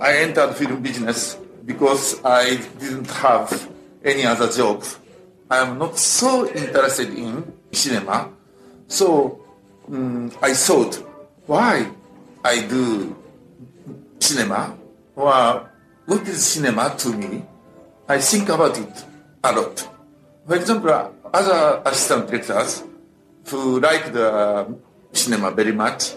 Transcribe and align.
I 0.00 0.16
entered 0.24 0.54
film 0.54 0.80
business 0.82 1.36
because 1.66 2.24
I 2.24 2.56
didn't 2.78 3.10
have 3.10 3.68
any 4.02 4.24
other 4.24 4.50
job. 4.50 4.82
I 5.50 5.58
am 5.58 5.78
not 5.78 5.98
so 5.98 6.48
interested 6.48 7.12
in 7.12 7.52
cinema. 7.70 8.30
So 8.88 9.44
um, 9.92 10.32
I 10.40 10.54
thought, 10.54 10.94
why 11.46 11.90
I 12.42 12.66
do 12.66 13.14
cinema? 14.20 14.74
What 15.14 15.68
is 16.26 16.46
cinema 16.46 16.94
to 16.96 17.10
me? 17.10 17.44
I 18.08 18.18
think 18.18 18.48
about 18.48 18.78
it 18.78 19.04
a 19.44 19.52
lot. 19.52 19.86
For 20.46 20.56
example, 20.56 21.14
other 21.32 21.82
assistant 21.84 22.28
directors 22.28 22.84
who 23.46 23.80
like 23.80 24.12
the 24.12 24.66
cinema 25.12 25.50
very 25.50 25.72
much, 25.72 26.14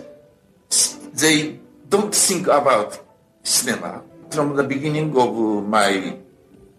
they 1.14 1.60
don't 1.90 2.16
think 2.16 2.48
about 2.48 3.03
cinema. 3.44 4.02
From 4.32 4.55
the 4.55 4.64
beginning 4.64 5.16
of 5.16 5.68
my 5.68 6.18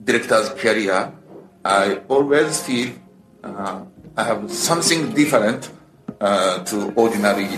director's 0.02 0.48
career, 0.51 1.12
I 1.65 2.01
always 2.09 2.61
feel 2.62 2.93
uh, 3.45 3.84
I 4.16 4.25
have 4.25 4.51
something 4.51 5.12
different 5.15 5.70
uh, 6.20 6.65
to 6.65 6.92
ordinary, 6.97 7.48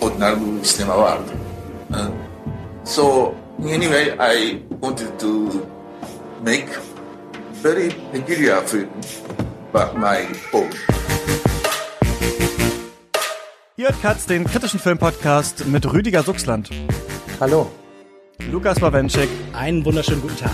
ordinary 0.00 0.64
cinema 0.64 0.96
world. 0.96 1.32
Uh, 1.92 2.10
so 2.84 3.36
anyway, 3.62 4.16
I 4.18 4.62
wanted 4.80 5.18
to 5.20 5.66
make 6.42 6.68
very 7.62 7.90
peculiar 8.12 8.60
film, 8.62 8.90
but 9.72 9.96
my 9.96 10.26
own. 10.52 10.70
Ihr 13.76 13.86
hört 13.86 14.00
Katz, 14.02 14.26
den 14.26 14.44
kritischen 14.44 14.78
Filmpodcast 14.78 15.66
mit 15.66 15.92
Rüdiger 15.92 16.22
Suchsland. 16.22 16.70
Hallo. 17.40 17.70
Lukas 18.50 18.80
Bawenschik. 18.80 19.28
Einen 19.52 19.84
wunderschönen 19.84 20.20
guten 20.20 20.36
Tag. 20.36 20.50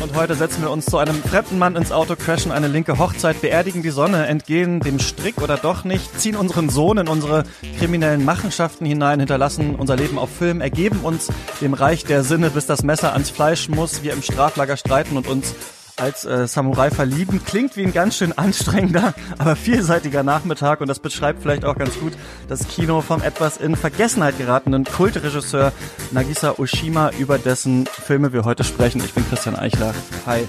Und 0.00 0.14
heute 0.14 0.34
setzen 0.34 0.62
wir 0.62 0.70
uns 0.70 0.86
zu 0.86 0.98
einem 0.98 1.16
fremden 1.22 1.58
Mann 1.58 1.74
ins 1.74 1.90
Auto, 1.90 2.16
crashen 2.16 2.52
eine 2.52 2.68
linke 2.68 2.98
Hochzeit, 2.98 3.40
beerdigen 3.40 3.82
die 3.82 3.90
Sonne, 3.90 4.26
entgehen 4.26 4.80
dem 4.80 4.98
Strick 4.98 5.40
oder 5.40 5.56
doch 5.56 5.84
nicht, 5.84 6.20
ziehen 6.20 6.36
unseren 6.36 6.68
Sohn 6.68 6.98
in 6.98 7.08
unsere 7.08 7.44
kriminellen 7.78 8.24
Machenschaften 8.24 8.86
hinein, 8.86 9.20
hinterlassen 9.20 9.74
unser 9.74 9.96
Leben 9.96 10.18
auf 10.18 10.30
Film, 10.30 10.60
ergeben 10.60 11.00
uns 11.00 11.28
dem 11.60 11.74
Reich 11.74 12.04
der 12.04 12.22
Sinne, 12.22 12.50
bis 12.50 12.66
das 12.66 12.82
Messer 12.82 13.14
ans 13.14 13.30
Fleisch 13.30 13.68
muss, 13.68 14.02
wir 14.02 14.12
im 14.12 14.22
Straflager 14.22 14.76
streiten 14.76 15.16
und 15.16 15.26
uns 15.26 15.54
als 15.96 16.24
äh, 16.24 16.46
Samurai 16.46 16.90
verlieben. 16.90 17.42
Klingt 17.44 17.76
wie 17.76 17.84
ein 17.84 17.92
ganz 17.92 18.16
schön 18.16 18.36
anstrengender, 18.36 19.14
aber 19.38 19.56
vielseitiger 19.56 20.22
Nachmittag 20.22 20.80
und 20.80 20.88
das 20.88 20.98
beschreibt 20.98 21.42
vielleicht 21.42 21.64
auch 21.64 21.76
ganz 21.76 21.98
gut 21.98 22.12
das 22.48 22.66
Kino 22.68 23.00
vom 23.00 23.22
etwas 23.22 23.56
in 23.56 23.76
Vergessenheit 23.76 24.38
geratenen 24.38 24.84
Kultregisseur 24.84 25.72
Nagisa 26.12 26.54
Oshima, 26.58 27.10
über 27.18 27.38
dessen 27.38 27.86
Filme 27.86 28.32
wir 28.32 28.44
heute 28.44 28.64
sprechen. 28.64 29.02
Ich 29.04 29.14
bin 29.14 29.28
Christian 29.28 29.56
Eichler. 29.56 29.94
Hi. 30.26 30.44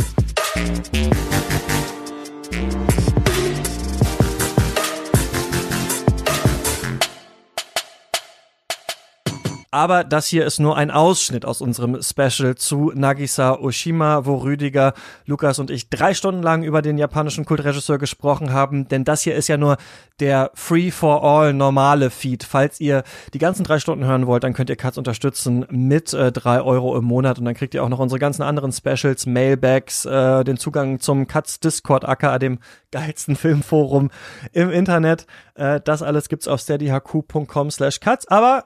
Aber 9.70 10.06
das 10.06 10.28
hier 10.28 10.46
ist 10.46 10.60
nur 10.60 10.78
ein 10.78 10.92
Ausschnitt 10.92 11.46
aus 11.46 11.60
unserem 11.60 12.02
Special 12.02 12.56
zu 12.56 12.94
Nagisa 12.96 13.54
Oshima, 13.54 14.26
wo 14.26 14.36
Rüdiger, 14.36 14.94
Lukas 15.26 15.60
und 15.60 15.70
ich 15.70 15.90
drei 15.90 16.14
Stunden 16.14 16.42
lang 16.42 16.64
über 16.64 16.82
den 16.82 16.98
japanischen 16.98 17.44
Kultregisseur 17.44 17.98
gesprochen 17.98 18.54
haben. 18.54 18.88
Denn 18.88 19.04
das 19.04 19.24
hier 19.24 19.36
ist 19.36 19.50
ja 19.50 19.58
nur 19.58 19.76
der 20.22 20.52
Free 20.54 20.90
for 20.90 21.22
All 21.22 21.52
normale 21.54 22.10
Feed. 22.10 22.46
Falls 22.46 22.80
ihr 22.80 23.04
die 23.34 23.40
ganzen 23.40 23.66
drei 23.66 23.80
Stunden 23.80 24.06
hören 24.06 24.26
wollt, 24.26 24.46
dann 24.46 24.54
könnt 24.54 24.70
ihr 24.70 24.78
Katz 24.78 24.98
unterstützen 24.98 25.66
mit 25.70 26.14
äh, 26.14 26.32
drei 26.32 26.62
Euro 26.62 26.98
im 26.98 27.04
Monat. 27.04 27.38
Und 27.38 27.44
dann 27.44 27.56
kriegt 27.56 27.74
ihr 27.74 27.84
auch 27.84 27.90
noch 27.90 28.00
unsere 28.00 28.20
ganzen 28.20 28.44
anderen 28.44 28.72
Specials, 28.72 29.26
Mailbags, 29.26 30.06
äh, 30.06 30.46
den 30.46 30.56
Zugang 30.56 31.02
zum 31.02 31.28
Katz 31.28 31.60
Discord, 31.60 32.06
aka 32.06 32.40
dem 32.40 32.60
geilsten 32.92 33.36
Filmforum 33.38 34.12
im 34.54 34.70
Internet. 34.70 35.28
Äh, 35.56 35.82
das 35.84 36.02
alles 36.02 36.30
gibt's 36.30 36.48
auf 36.48 36.62
steadyhq.com 36.62 37.70
slash 37.70 38.00
Katz. 38.00 38.26
Aber 38.28 38.64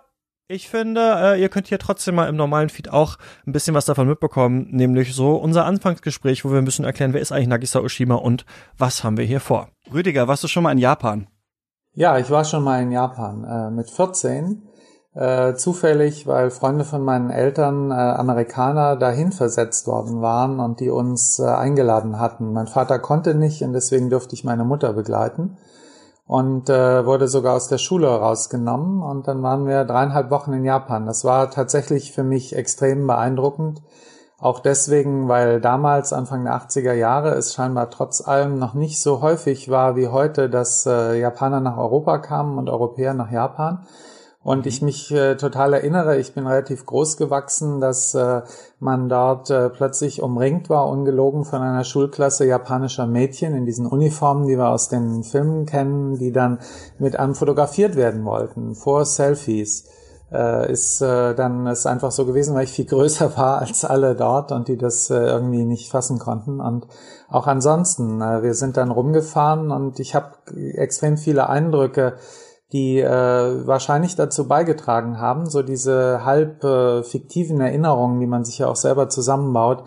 ich 0.51 0.69
finde, 0.69 1.01
äh, 1.01 1.41
ihr 1.41 1.49
könnt 1.49 1.67
hier 1.67 1.79
trotzdem 1.79 2.15
mal 2.15 2.27
im 2.27 2.35
normalen 2.35 2.69
Feed 2.69 2.91
auch 2.91 3.17
ein 3.47 3.53
bisschen 3.53 3.73
was 3.73 3.85
davon 3.85 4.07
mitbekommen, 4.07 4.67
nämlich 4.71 5.15
so 5.15 5.35
unser 5.35 5.65
Anfangsgespräch, 5.65 6.43
wo 6.43 6.51
wir 6.51 6.61
müssen 6.61 6.85
erklären, 6.85 7.13
wer 7.13 7.21
ist 7.21 7.31
eigentlich 7.31 7.47
Nagisa 7.47 7.79
Oshima 7.79 8.15
und 8.15 8.45
was 8.77 9.03
haben 9.03 9.17
wir 9.17 9.25
hier 9.25 9.39
vor. 9.39 9.69
Rüdiger, 9.93 10.27
warst 10.27 10.43
du 10.43 10.47
schon 10.47 10.63
mal 10.63 10.71
in 10.71 10.77
Japan? 10.77 11.27
Ja, 11.93 12.17
ich 12.17 12.29
war 12.29 12.43
schon 12.43 12.63
mal 12.63 12.81
in 12.81 12.91
Japan 12.91 13.43
äh, 13.43 13.71
mit 13.71 13.89
14. 13.89 14.63
Äh, 15.13 15.55
zufällig, 15.55 16.25
weil 16.25 16.51
Freunde 16.51 16.85
von 16.85 17.01
meinen 17.03 17.31
Eltern, 17.31 17.91
äh, 17.91 17.95
Amerikaner, 17.95 18.95
dahin 18.95 19.33
versetzt 19.33 19.87
worden 19.87 20.21
waren 20.21 20.61
und 20.61 20.79
die 20.79 20.89
uns 20.89 21.37
äh, 21.39 21.47
eingeladen 21.47 22.17
hatten. 22.17 22.53
Mein 22.53 22.67
Vater 22.67 22.97
konnte 22.97 23.35
nicht 23.35 23.61
und 23.61 23.73
deswegen 23.73 24.09
durfte 24.09 24.35
ich 24.35 24.45
meine 24.45 24.63
Mutter 24.63 24.93
begleiten 24.93 25.57
und 26.31 26.69
äh, 26.69 27.05
wurde 27.05 27.27
sogar 27.27 27.57
aus 27.57 27.67
der 27.67 27.77
Schule 27.77 28.07
rausgenommen. 28.07 29.03
Und 29.03 29.27
dann 29.27 29.43
waren 29.43 29.67
wir 29.67 29.83
dreieinhalb 29.83 30.31
Wochen 30.31 30.53
in 30.53 30.63
Japan. 30.63 31.05
Das 31.05 31.25
war 31.25 31.51
tatsächlich 31.51 32.13
für 32.13 32.23
mich 32.23 32.55
extrem 32.55 33.05
beeindruckend. 33.05 33.81
Auch 34.37 34.61
deswegen, 34.61 35.27
weil 35.27 35.59
damals, 35.59 36.13
Anfang 36.13 36.45
der 36.45 36.53
80er 36.53 36.93
Jahre, 36.93 37.31
es 37.31 37.53
scheinbar 37.53 37.89
trotz 37.89 38.25
allem 38.25 38.59
noch 38.59 38.75
nicht 38.75 39.01
so 39.01 39.21
häufig 39.21 39.69
war 39.69 39.97
wie 39.97 40.07
heute, 40.07 40.49
dass 40.49 40.85
äh, 40.85 41.19
Japaner 41.19 41.59
nach 41.59 41.75
Europa 41.75 42.19
kamen 42.19 42.57
und 42.57 42.69
Europäer 42.69 43.13
nach 43.13 43.29
Japan. 43.29 43.85
Und 44.43 44.65
ich 44.65 44.81
mich 44.81 45.11
äh, 45.11 45.35
total 45.35 45.73
erinnere, 45.73 46.17
ich 46.17 46.33
bin 46.33 46.47
relativ 46.47 46.87
groß 46.87 47.17
gewachsen, 47.17 47.79
dass 47.79 48.15
äh, 48.15 48.41
man 48.79 49.07
dort 49.07 49.51
äh, 49.51 49.69
plötzlich 49.69 50.23
umringt 50.23 50.67
war, 50.67 50.89
ungelogen 50.89 51.45
von 51.45 51.61
einer 51.61 51.83
Schulklasse 51.83 52.45
japanischer 52.45 53.05
Mädchen 53.05 53.55
in 53.55 53.67
diesen 53.67 53.85
Uniformen, 53.85 54.47
die 54.47 54.57
wir 54.57 54.69
aus 54.69 54.89
den 54.89 55.23
Filmen 55.23 55.67
kennen, 55.67 56.17
die 56.17 56.31
dann 56.31 56.57
mit 56.97 57.19
einem 57.19 57.35
fotografiert 57.35 57.95
werden 57.95 58.25
wollten, 58.25 58.73
vor 58.73 59.05
Selfies. 59.05 59.87
Äh, 60.31 60.71
ist 60.71 61.01
äh, 61.01 61.35
dann 61.35 61.67
ist 61.67 61.85
einfach 61.85 62.09
so 62.09 62.25
gewesen, 62.25 62.55
weil 62.55 62.63
ich 62.63 62.71
viel 62.71 62.85
größer 62.87 63.37
war 63.37 63.59
als 63.59 63.85
alle 63.85 64.15
dort 64.15 64.51
und 64.51 64.69
die 64.69 64.77
das 64.77 65.11
äh, 65.11 65.17
irgendwie 65.17 65.65
nicht 65.65 65.91
fassen 65.91 66.17
konnten. 66.17 66.61
Und 66.61 66.87
auch 67.29 67.45
ansonsten, 67.45 68.21
äh, 68.21 68.41
wir 68.41 68.55
sind 68.55 68.77
dann 68.77 68.89
rumgefahren 68.89 69.69
und 69.69 69.99
ich 69.99 70.15
habe 70.15 70.31
extrem 70.55 71.17
viele 71.17 71.47
Eindrücke 71.47 72.15
die 72.73 72.99
äh, 72.99 73.67
wahrscheinlich 73.67 74.15
dazu 74.15 74.47
beigetragen 74.47 75.19
haben, 75.19 75.49
so 75.49 75.61
diese 75.61 76.23
halb 76.23 76.63
äh, 76.63 77.03
fiktiven 77.03 77.59
Erinnerungen, 77.59 78.19
die 78.19 78.27
man 78.27 78.45
sich 78.45 78.59
ja 78.59 78.67
auch 78.67 78.75
selber 78.75 79.09
zusammenbaut. 79.09 79.83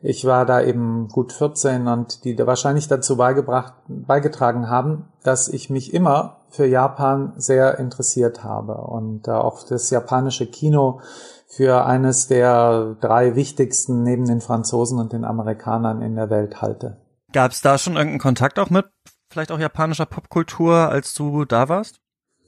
Ich 0.00 0.24
war 0.24 0.46
da 0.46 0.62
eben 0.62 1.08
gut 1.08 1.32
14 1.32 1.88
und 1.88 2.24
die 2.24 2.36
da 2.36 2.46
wahrscheinlich 2.46 2.86
dazu 2.86 3.16
beigebracht, 3.16 3.74
beigetragen 3.88 4.70
haben, 4.70 5.06
dass 5.24 5.48
ich 5.48 5.70
mich 5.70 5.92
immer 5.92 6.36
für 6.50 6.66
Japan 6.66 7.32
sehr 7.36 7.78
interessiert 7.78 8.44
habe 8.44 8.74
und 8.76 9.26
äh, 9.26 9.32
auch 9.32 9.64
das 9.64 9.90
japanische 9.90 10.46
Kino 10.46 11.00
für 11.48 11.84
eines 11.86 12.28
der 12.28 12.96
drei 13.00 13.34
wichtigsten 13.34 14.04
neben 14.04 14.26
den 14.26 14.40
Franzosen 14.40 15.00
und 15.00 15.12
den 15.12 15.24
Amerikanern 15.24 16.02
in 16.02 16.14
der 16.14 16.30
Welt 16.30 16.62
halte. 16.62 16.98
Gab 17.32 17.50
es 17.50 17.60
da 17.60 17.76
schon 17.78 17.94
irgendeinen 17.94 18.20
Kontakt 18.20 18.58
auch 18.58 18.70
mit 18.70 18.86
vielleicht 19.30 19.50
auch 19.50 19.58
japanischer 19.58 20.06
Popkultur, 20.06 20.74
als 20.74 21.14
du 21.14 21.44
da 21.44 21.68
warst? 21.68 22.00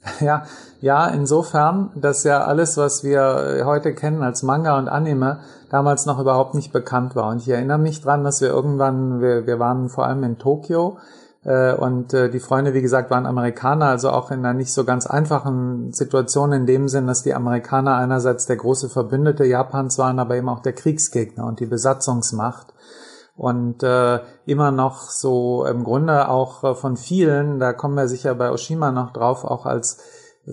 Ja, 0.21 0.45
ja, 0.81 1.09
insofern, 1.09 1.91
dass 1.95 2.25
ja 2.25 2.45
alles, 2.45 2.77
was 2.77 3.05
wir 3.05 3.63
heute 3.65 3.95
kennen 3.95 4.23
als 4.23 4.43
Manga 4.43 4.79
und 4.79 4.89
Anime, 4.89 5.41
damals 5.71 6.07
noch 6.07 6.19
überhaupt 6.19 6.55
nicht 6.55 6.73
bekannt 6.73 7.15
war. 7.15 7.29
Und 7.29 7.43
ich 7.43 7.49
erinnere 7.49 7.79
mich 7.79 8.01
dran, 8.01 8.25
dass 8.25 8.41
wir 8.41 8.49
irgendwann, 8.49 9.21
wir, 9.21 9.47
wir 9.47 9.59
waren 9.59 9.89
vor 9.89 10.07
allem 10.07 10.25
in 10.25 10.39
Tokio 10.39 10.99
äh, 11.45 11.75
und 11.75 12.13
äh, 12.15 12.31
die 12.31 12.41
Freunde, 12.41 12.75
wie 12.75 12.83
gesagt, 12.83 13.11
waren 13.11 13.27
Amerikaner, 13.27 13.87
also 13.87 14.11
auch 14.11 14.31
in 14.31 14.41
einer 14.41 14.55
nicht 14.55 14.73
so 14.73 14.85
ganz 14.85 15.07
einfachen 15.07 15.93
Situation 15.93 16.53
in 16.53 16.67
dem 16.67 16.89
Sinn, 16.89 17.07
dass 17.07 17.23
die 17.23 17.35
Amerikaner 17.35 17.97
einerseits 17.97 18.47
der 18.47 18.57
große 18.57 18.89
Verbündete 18.89 19.45
Japans 19.45 19.99
waren, 19.99 20.19
aber 20.19 20.37
eben 20.37 20.49
auch 20.49 20.61
der 20.61 20.73
Kriegsgegner 20.73 21.45
und 21.45 21.61
die 21.61 21.67
Besatzungsmacht 21.67 22.75
und 23.41 23.83
äh, 23.83 24.19
immer 24.45 24.71
noch 24.71 25.09
so 25.09 25.65
im 25.65 25.83
Grunde 25.83 26.29
auch 26.29 26.63
äh, 26.63 26.75
von 26.75 26.99
vielen, 26.99 27.59
da 27.59 27.73
kommen 27.73 27.95
wir 27.95 28.07
sicher 28.07 28.35
bei 28.35 28.51
Oshima 28.51 28.93
noch 28.93 29.15
drauf, 29.15 29.45
auch 29.47 29.65
als 29.65 29.97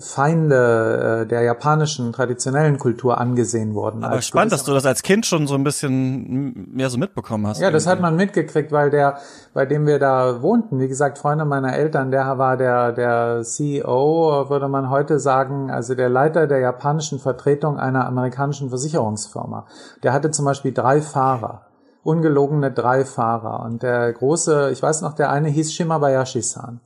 Feinde 0.00 1.24
äh, 1.24 1.26
der 1.26 1.42
japanischen 1.42 2.14
traditionellen 2.14 2.78
Kultur 2.78 3.18
angesehen 3.18 3.74
worden. 3.74 4.04
Aber 4.04 4.22
spannend, 4.22 4.52
dass 4.52 4.64
du 4.64 4.72
das 4.72 4.86
als 4.86 5.02
Kind 5.02 5.26
schon 5.26 5.46
so 5.46 5.54
ein 5.54 5.64
bisschen 5.64 6.72
mehr 6.72 6.88
so 6.88 6.96
mitbekommen 6.96 7.46
hast. 7.46 7.58
Ja, 7.58 7.66
irgendwie. 7.66 7.74
das 7.74 7.86
hat 7.86 8.00
man 8.00 8.16
mitgekriegt, 8.16 8.72
weil 8.72 8.88
der, 8.88 9.18
bei 9.52 9.66
dem 9.66 9.86
wir 9.86 9.98
da 9.98 10.40
wohnten, 10.40 10.80
wie 10.80 10.88
gesagt, 10.88 11.18
Freunde 11.18 11.44
meiner 11.44 11.74
Eltern, 11.74 12.10
der 12.10 12.38
war 12.38 12.56
der, 12.56 12.92
der 12.92 13.42
CEO, 13.42 14.48
würde 14.48 14.68
man 14.68 14.88
heute 14.88 15.20
sagen, 15.20 15.70
also 15.70 15.94
der 15.94 16.08
Leiter 16.08 16.46
der 16.46 16.60
japanischen 16.60 17.18
Vertretung 17.18 17.78
einer 17.78 18.06
amerikanischen 18.06 18.70
Versicherungsfirma. 18.70 19.66
Der 20.02 20.14
hatte 20.14 20.30
zum 20.30 20.46
Beispiel 20.46 20.72
drei 20.72 21.02
Fahrer 21.02 21.67
ungelogene 22.08 22.72
drei 22.72 23.04
Fahrer. 23.04 23.62
Und 23.64 23.82
der 23.82 24.12
große, 24.12 24.70
ich 24.72 24.82
weiß 24.82 25.02
noch, 25.02 25.12
der 25.12 25.30
eine 25.30 25.48
hieß 25.48 25.72
Shimabayashi-san. 25.74 26.80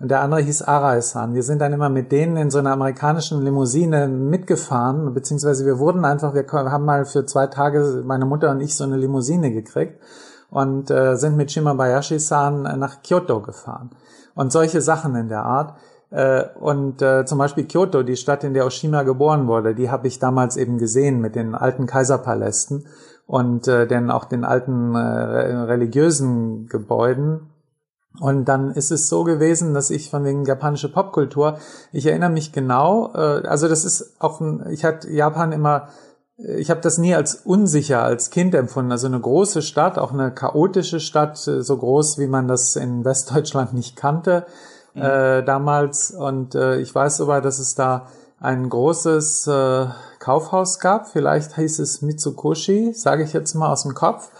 und 0.00 0.08
der 0.08 0.20
andere 0.20 0.40
hieß 0.40 0.62
Arai-san. 0.62 1.34
Wir 1.34 1.42
sind 1.42 1.60
dann 1.60 1.72
immer 1.72 1.88
mit 1.88 2.12
denen 2.12 2.36
in 2.36 2.50
so 2.50 2.60
einer 2.60 2.70
amerikanischen 2.70 3.42
Limousine 3.42 4.06
mitgefahren, 4.06 5.12
beziehungsweise 5.12 5.66
wir 5.66 5.80
wurden 5.80 6.04
einfach, 6.04 6.32
wir 6.32 6.46
haben 6.52 6.84
mal 6.84 7.04
für 7.04 7.26
zwei 7.26 7.48
Tage, 7.48 8.02
meine 8.04 8.24
Mutter 8.24 8.50
und 8.52 8.60
ich, 8.60 8.76
so 8.76 8.84
eine 8.84 8.96
Limousine 8.96 9.50
gekriegt 9.50 10.00
und 10.50 10.92
äh, 10.92 11.16
sind 11.16 11.36
mit 11.36 11.50
Shimabayashi-san 11.50 12.62
nach 12.78 13.02
Kyoto 13.02 13.40
gefahren. 13.42 13.90
Und 14.36 14.52
solche 14.52 14.80
Sachen 14.80 15.16
in 15.16 15.28
der 15.28 15.42
Art. 15.42 15.74
Äh, 16.10 16.44
und 16.60 17.02
äh, 17.02 17.24
zum 17.26 17.38
Beispiel 17.38 17.66
Kyoto, 17.66 18.04
die 18.04 18.16
Stadt, 18.16 18.44
in 18.44 18.54
der 18.54 18.64
Oshima 18.64 19.02
geboren 19.02 19.48
wurde, 19.48 19.74
die 19.74 19.90
habe 19.90 20.06
ich 20.06 20.20
damals 20.20 20.56
eben 20.56 20.78
gesehen 20.78 21.20
mit 21.20 21.34
den 21.34 21.56
alten 21.56 21.86
Kaiserpalästen 21.86 22.86
und 23.28 23.68
äh, 23.68 23.86
denn 23.86 24.10
auch 24.10 24.24
den 24.24 24.42
alten 24.42 24.94
äh, 24.94 24.98
religiösen 24.98 26.66
Gebäuden. 26.66 27.50
Und 28.20 28.46
dann 28.46 28.70
ist 28.70 28.90
es 28.90 29.10
so 29.10 29.22
gewesen, 29.22 29.74
dass 29.74 29.90
ich 29.90 30.10
von 30.10 30.24
wegen 30.24 30.46
japanische 30.46 30.90
Popkultur, 30.90 31.58
ich 31.92 32.06
erinnere 32.06 32.30
mich 32.30 32.52
genau, 32.52 33.12
äh, 33.14 33.46
also 33.46 33.68
das 33.68 33.84
ist 33.84 34.16
auch 34.18 34.40
ein, 34.40 34.66
ich 34.70 34.82
hatte 34.82 35.12
Japan 35.12 35.52
immer, 35.52 35.88
äh, 36.38 36.54
ich 36.54 36.70
habe 36.70 36.80
das 36.80 36.96
nie 36.96 37.14
als 37.14 37.34
unsicher 37.34 38.02
als 38.02 38.30
Kind 38.30 38.54
empfunden. 38.54 38.92
Also 38.92 39.08
eine 39.08 39.20
große 39.20 39.60
Stadt, 39.60 39.98
auch 39.98 40.14
eine 40.14 40.32
chaotische 40.32 40.98
Stadt, 40.98 41.46
äh, 41.46 41.62
so 41.62 41.76
groß 41.76 42.18
wie 42.18 42.28
man 42.28 42.48
das 42.48 42.76
in 42.76 43.04
Westdeutschland 43.04 43.74
nicht 43.74 43.94
kannte 43.94 44.46
mhm. 44.94 45.02
äh, 45.02 45.42
damals. 45.42 46.12
Und 46.12 46.54
äh, 46.54 46.78
ich 46.78 46.94
weiß 46.94 47.20
aber, 47.20 47.42
dass 47.42 47.58
es 47.58 47.74
da 47.74 48.06
ein 48.40 48.70
großes 48.70 49.48
äh, 49.48 49.86
Kaufhaus 50.18 50.78
gab. 50.80 51.08
Vielleicht 51.08 51.56
hieß 51.56 51.78
es 51.78 52.02
Mitsukoshi, 52.02 52.92
sage 52.94 53.24
ich 53.24 53.32
jetzt 53.32 53.54
mal 53.54 53.72
aus 53.72 53.82
dem 53.82 53.94
Kopf 53.94 54.30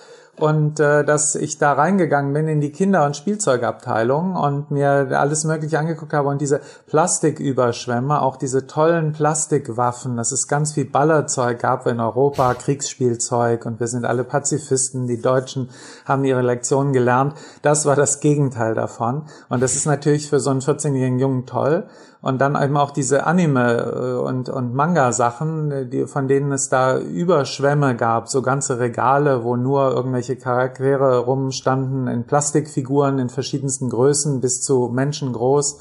und 0.40 0.78
äh, 0.80 1.04
dass 1.04 1.34
ich 1.34 1.58
da 1.58 1.72
reingegangen 1.72 2.32
bin 2.32 2.48
in 2.48 2.60
die 2.60 2.70
Kinder- 2.70 3.04
und 3.04 3.16
Spielzeugabteilung 3.16 4.36
und 4.36 4.70
mir 4.70 5.08
alles 5.12 5.44
Mögliche 5.44 5.78
angeguckt 5.78 6.12
habe 6.12 6.28
und 6.28 6.40
diese 6.40 6.60
Plastiküberschwämme, 6.86 8.22
auch 8.22 8.36
diese 8.36 8.66
tollen 8.66 9.12
Plastikwaffen, 9.12 10.16
dass 10.16 10.32
es 10.32 10.48
ganz 10.48 10.72
viel 10.72 10.84
Ballerzeug 10.84 11.58
gab 11.58 11.86
in 11.86 12.00
Europa, 12.00 12.54
Kriegsspielzeug 12.54 13.66
und 13.66 13.81
wir 13.81 13.88
sind 13.88 14.04
alle 14.04 14.24
Pazifisten, 14.24 15.06
die 15.06 15.20
Deutschen 15.20 15.70
haben 16.04 16.24
ihre 16.24 16.42
Lektionen 16.42 16.92
gelernt. 16.92 17.34
Das 17.62 17.86
war 17.86 17.96
das 17.96 18.20
Gegenteil 18.20 18.74
davon 18.74 19.24
und 19.48 19.62
das 19.62 19.74
ist 19.74 19.86
natürlich 19.86 20.28
für 20.28 20.40
so 20.40 20.50
einen 20.50 20.60
14-jährigen 20.60 21.19
Jungen 21.19 21.46
toll 21.46 21.88
und 22.20 22.41
dann 22.41 22.61
eben 22.61 22.76
auch 22.76 22.91
diese 22.91 23.26
Anime 23.26 23.76
äh, 23.76 24.26
und, 24.26 24.49
und 24.49 24.75
Manga-Sachen, 24.75 25.70
äh, 25.70 25.87
die, 25.87 26.06
von 26.06 26.26
denen 26.26 26.53
es 26.53 26.69
da 26.69 26.99
Überschwämme 26.99 27.94
gab, 27.97 28.29
so 28.29 28.43
ganze 28.43 28.81
Regale, 28.81 29.44
wo 29.44 29.56
nur 29.56 29.93
irgendwelche 29.93 30.37
Charaktere 30.37 31.19
rumstanden 31.19 32.09
in 32.09 32.25
Plastikfiguren 32.25 33.19
in 33.19 33.29
verschiedensten 33.29 33.88
Größen 33.88 34.41
bis 34.41 34.62
zu 34.62 34.91
menschengroß. 34.93 35.79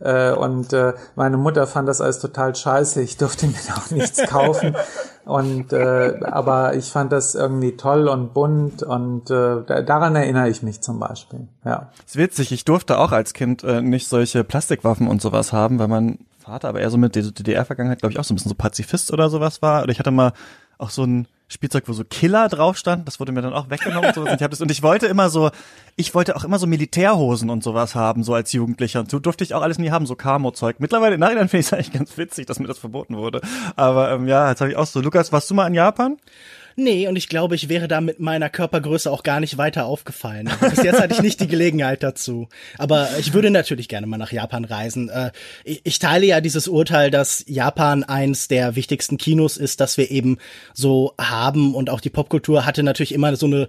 Äh, 0.00 0.32
und 0.32 0.72
äh, 0.72 0.94
meine 1.14 1.36
Mutter 1.36 1.66
fand 1.66 1.88
das 1.88 2.00
alles 2.00 2.18
total 2.18 2.54
scheiße. 2.54 3.02
Ich 3.02 3.16
durfte 3.16 3.46
mir 3.46 3.54
auch 3.76 3.90
nichts 3.90 4.22
kaufen. 4.26 4.74
Und 5.26 5.72
äh, 5.72 6.18
aber 6.22 6.74
ich 6.74 6.86
fand 6.86 7.12
das 7.12 7.36
irgendwie 7.36 7.76
toll 7.76 8.08
und 8.08 8.34
bunt 8.34 8.82
und 8.82 9.30
äh, 9.30 9.84
daran 9.84 10.16
erinnere 10.16 10.48
ich 10.48 10.62
mich 10.62 10.80
zum 10.80 10.98
Beispiel. 10.98 11.46
Ja. 11.64 11.90
ist 12.04 12.16
witzig. 12.16 12.50
Ich 12.50 12.64
durfte 12.64 12.98
auch 12.98 13.12
als 13.12 13.32
Kind 13.32 13.62
äh, 13.62 13.80
nicht 13.80 14.08
solche 14.08 14.42
Plastikwaffen 14.42 15.06
und 15.06 15.22
sowas 15.22 15.52
haben, 15.52 15.78
weil 15.78 15.86
mein 15.86 16.18
Vater 16.38 16.68
aber 16.68 16.80
eher 16.80 16.90
so 16.90 16.98
mit 16.98 17.14
der 17.14 17.22
DDR-Vergangenheit, 17.22 18.00
glaube 18.00 18.12
ich, 18.12 18.18
auch 18.18 18.24
so 18.24 18.32
ein 18.32 18.36
bisschen 18.36 18.48
so 18.48 18.56
Pazifist 18.56 19.12
oder 19.12 19.30
sowas 19.30 19.62
war. 19.62 19.84
Oder 19.84 19.92
ich 19.92 20.00
hatte 20.00 20.10
mal 20.10 20.32
auch 20.78 20.90
so 20.90 21.04
ein 21.04 21.28
Spielzeug, 21.52 21.84
wo 21.88 21.92
so 21.92 22.04
Killer 22.04 22.48
drauf 22.48 22.78
stand. 22.78 23.08
Das 23.08 23.18
wurde 23.18 23.32
mir 23.32 23.42
dann 23.42 23.52
auch 23.52 23.70
weggenommen 23.70 24.06
und, 24.06 24.14
sowas. 24.14 24.30
und 24.30 24.36
ich 24.36 24.42
hab 24.42 24.52
das 24.52 24.60
und 24.60 24.70
ich 24.70 24.84
wollte 24.84 25.06
immer 25.06 25.30
so, 25.30 25.50
ich 25.96 26.14
wollte 26.14 26.36
auch 26.36 26.44
immer 26.44 26.60
so 26.60 26.68
Militärhosen 26.68 27.50
und 27.50 27.64
sowas 27.64 27.96
haben, 27.96 28.22
so 28.22 28.34
als 28.34 28.52
Jugendlicher. 28.52 29.00
Und 29.00 29.10
so 29.10 29.18
durfte 29.18 29.42
ich 29.42 29.52
auch 29.54 29.62
alles 29.62 29.78
nie 29.78 29.90
haben, 29.90 30.06
so 30.06 30.14
Camo-Zeug. 30.14 30.76
Mittlerweile 30.78 31.14
im 31.14 31.20
Nachhinein 31.20 31.48
finde 31.48 31.60
ich 31.60 31.66
es 31.66 31.72
eigentlich 31.72 31.92
ganz 31.92 32.16
witzig, 32.16 32.46
dass 32.46 32.60
mir 32.60 32.68
das 32.68 32.78
verboten 32.78 33.16
wurde. 33.16 33.40
Aber 33.74 34.12
ähm, 34.12 34.28
ja, 34.28 34.48
jetzt 34.48 34.60
habe 34.60 34.70
ich 34.70 34.76
auch 34.76 34.86
so. 34.86 35.00
Lukas, 35.00 35.32
warst 35.32 35.50
du 35.50 35.54
mal 35.54 35.66
in 35.66 35.74
Japan? 35.74 36.18
Nee, 36.76 37.08
und 37.08 37.16
ich 37.16 37.28
glaube, 37.28 37.54
ich 37.54 37.68
wäre 37.68 37.88
da 37.88 38.00
mit 38.00 38.20
meiner 38.20 38.48
Körpergröße 38.48 39.10
auch 39.10 39.22
gar 39.22 39.40
nicht 39.40 39.58
weiter 39.58 39.86
aufgefallen. 39.86 40.50
Bis 40.60 40.82
jetzt 40.82 41.00
hatte 41.00 41.14
ich 41.14 41.22
nicht 41.22 41.40
die 41.40 41.48
Gelegenheit 41.48 42.02
dazu. 42.02 42.48
Aber 42.78 43.08
ich 43.18 43.32
würde 43.32 43.50
natürlich 43.50 43.88
gerne 43.88 44.06
mal 44.06 44.18
nach 44.18 44.32
Japan 44.32 44.64
reisen. 44.64 45.08
Äh, 45.08 45.30
ich 45.64 45.98
teile 45.98 46.26
ja 46.26 46.40
dieses 46.40 46.68
Urteil, 46.68 47.10
dass 47.10 47.44
Japan 47.46 48.04
eins 48.04 48.48
der 48.48 48.76
wichtigsten 48.76 49.18
Kinos 49.18 49.56
ist, 49.56 49.80
das 49.80 49.96
wir 49.96 50.10
eben 50.10 50.38
so 50.72 51.14
haben. 51.18 51.74
Und 51.74 51.90
auch 51.90 52.00
die 52.00 52.10
Popkultur 52.10 52.66
hatte 52.66 52.82
natürlich 52.82 53.12
immer 53.12 53.34
so 53.36 53.46
eine 53.46 53.68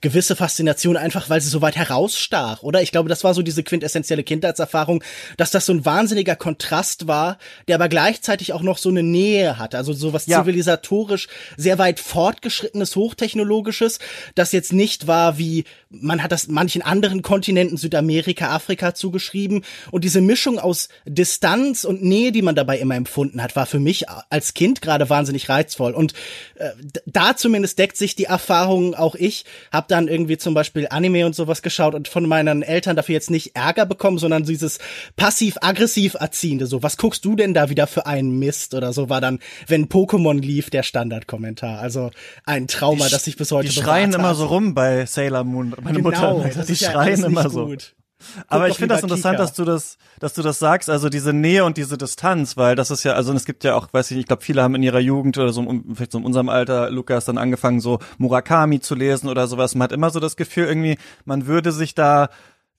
gewisse 0.00 0.34
Faszination 0.34 0.96
einfach, 0.96 1.28
weil 1.28 1.40
sie 1.40 1.48
so 1.48 1.60
weit 1.60 1.76
herausstach, 1.76 2.62
oder? 2.62 2.82
Ich 2.82 2.90
glaube, 2.92 3.08
das 3.08 3.22
war 3.24 3.34
so 3.34 3.42
diese 3.42 3.62
quintessentielle 3.62 4.22
Kindheitserfahrung, 4.22 5.04
dass 5.36 5.50
das 5.50 5.66
so 5.66 5.72
ein 5.72 5.84
wahnsinniger 5.84 6.36
Kontrast 6.36 7.06
war, 7.06 7.38
der 7.68 7.74
aber 7.74 7.88
gleichzeitig 7.88 8.52
auch 8.52 8.62
noch 8.62 8.78
so 8.78 8.88
eine 8.88 9.02
Nähe 9.02 9.58
hatte, 9.58 9.76
also 9.76 9.92
so 9.92 10.12
was 10.12 10.26
ja. 10.26 10.40
zivilisatorisch 10.40 11.28
sehr 11.56 11.78
weit 11.78 12.00
fortgeschrittenes, 12.00 12.96
hochtechnologisches, 12.96 13.98
das 14.34 14.52
jetzt 14.52 14.72
nicht 14.72 15.06
war 15.06 15.38
wie, 15.38 15.64
man 15.90 16.22
hat 16.22 16.32
das 16.32 16.48
manchen 16.48 16.82
anderen 16.82 17.20
Kontinenten, 17.22 17.76
Südamerika, 17.76 18.50
Afrika 18.54 18.94
zugeschrieben 18.94 19.64
und 19.90 20.04
diese 20.04 20.20
Mischung 20.22 20.58
aus 20.58 20.88
Distanz 21.04 21.84
und 21.84 22.02
Nähe, 22.02 22.32
die 22.32 22.42
man 22.42 22.54
dabei 22.54 22.78
immer 22.78 22.94
empfunden 22.94 23.42
hat, 23.42 23.54
war 23.54 23.66
für 23.66 23.80
mich 23.80 24.06
als 24.08 24.54
Kind 24.54 24.80
gerade 24.80 25.10
wahnsinnig 25.10 25.48
reizvoll 25.48 25.92
und 25.92 26.14
äh, 26.54 26.70
da 27.04 27.36
zumindest 27.36 27.78
deckt 27.78 27.98
sich 27.98 28.14
die 28.14 28.24
Erfahrung 28.24 28.94
auch 28.94 29.14
ich, 29.14 29.44
habe 29.70 29.89
dann 29.90 30.08
irgendwie 30.08 30.38
zum 30.38 30.54
Beispiel 30.54 30.86
Anime 30.90 31.26
und 31.26 31.34
sowas 31.34 31.62
geschaut 31.62 31.94
und 31.94 32.08
von 32.08 32.26
meinen 32.26 32.62
Eltern 32.62 32.96
dafür 32.96 33.14
jetzt 33.14 33.30
nicht 33.30 33.56
Ärger 33.56 33.86
bekommen, 33.86 34.18
sondern 34.18 34.44
dieses 34.44 34.78
passiv-aggressiv 35.16 36.14
erziehende, 36.14 36.66
so, 36.66 36.82
was 36.82 36.96
guckst 36.96 37.24
du 37.24 37.36
denn 37.36 37.54
da 37.54 37.70
wieder 37.70 37.86
für 37.86 38.06
einen 38.06 38.38
Mist 38.38 38.74
oder 38.74 38.92
so, 38.92 39.08
war 39.08 39.20
dann, 39.20 39.38
wenn 39.66 39.88
Pokémon 39.88 40.40
lief, 40.40 40.70
der 40.70 40.82
Standardkommentar. 40.82 41.78
Also 41.80 42.10
ein 42.44 42.68
Trauma, 42.68 43.06
die, 43.06 43.10
das 43.10 43.26
ich 43.26 43.36
bis 43.36 43.52
heute 43.52 43.68
Die 43.68 43.74
schreien 43.74 44.12
immer 44.12 44.34
so 44.34 44.46
rum 44.46 44.74
bei 44.74 45.06
Sailor 45.06 45.44
Moon. 45.44 45.74
Meine 45.82 46.02
genau, 46.02 46.38
Mutter, 46.38 46.64
die 46.64 46.76
schreien 46.76 47.20
ja 47.20 47.26
immer 47.26 47.50
so. 47.50 47.66
Gut. 47.66 47.94
Aber 48.48 48.68
ich 48.68 48.76
finde 48.76 48.94
das 48.94 49.02
interessant, 49.02 49.36
Kika. 49.36 49.44
dass 49.44 49.52
du 49.54 49.64
das, 49.64 49.98
dass 50.18 50.34
du 50.34 50.42
das 50.42 50.58
sagst, 50.58 50.90
also 50.90 51.08
diese 51.08 51.32
Nähe 51.32 51.64
und 51.64 51.76
diese 51.76 51.98
Distanz, 51.98 52.56
weil 52.56 52.76
das 52.76 52.90
ist 52.90 53.04
ja, 53.04 53.14
also 53.14 53.32
es 53.32 53.44
gibt 53.44 53.64
ja 53.64 53.74
auch, 53.74 53.88
weiß 53.92 54.10
ich 54.10 54.16
nicht, 54.16 54.24
ich 54.24 54.28
glaube, 54.28 54.42
viele 54.42 54.62
haben 54.62 54.74
in 54.74 54.82
ihrer 54.82 55.00
Jugend 55.00 55.38
oder 55.38 55.52
so, 55.52 55.66
vielleicht 55.94 56.12
so 56.12 56.18
in 56.18 56.24
unserem 56.24 56.48
Alter, 56.48 56.90
Lukas, 56.90 57.24
dann 57.24 57.38
angefangen, 57.38 57.80
so 57.80 57.98
Murakami 58.18 58.80
zu 58.80 58.94
lesen 58.94 59.28
oder 59.28 59.46
sowas. 59.46 59.74
Man 59.74 59.84
hat 59.84 59.92
immer 59.92 60.10
so 60.10 60.20
das 60.20 60.36
Gefühl, 60.36 60.66
irgendwie, 60.66 60.98
man 61.24 61.46
würde 61.46 61.72
sich 61.72 61.94
da 61.94 62.28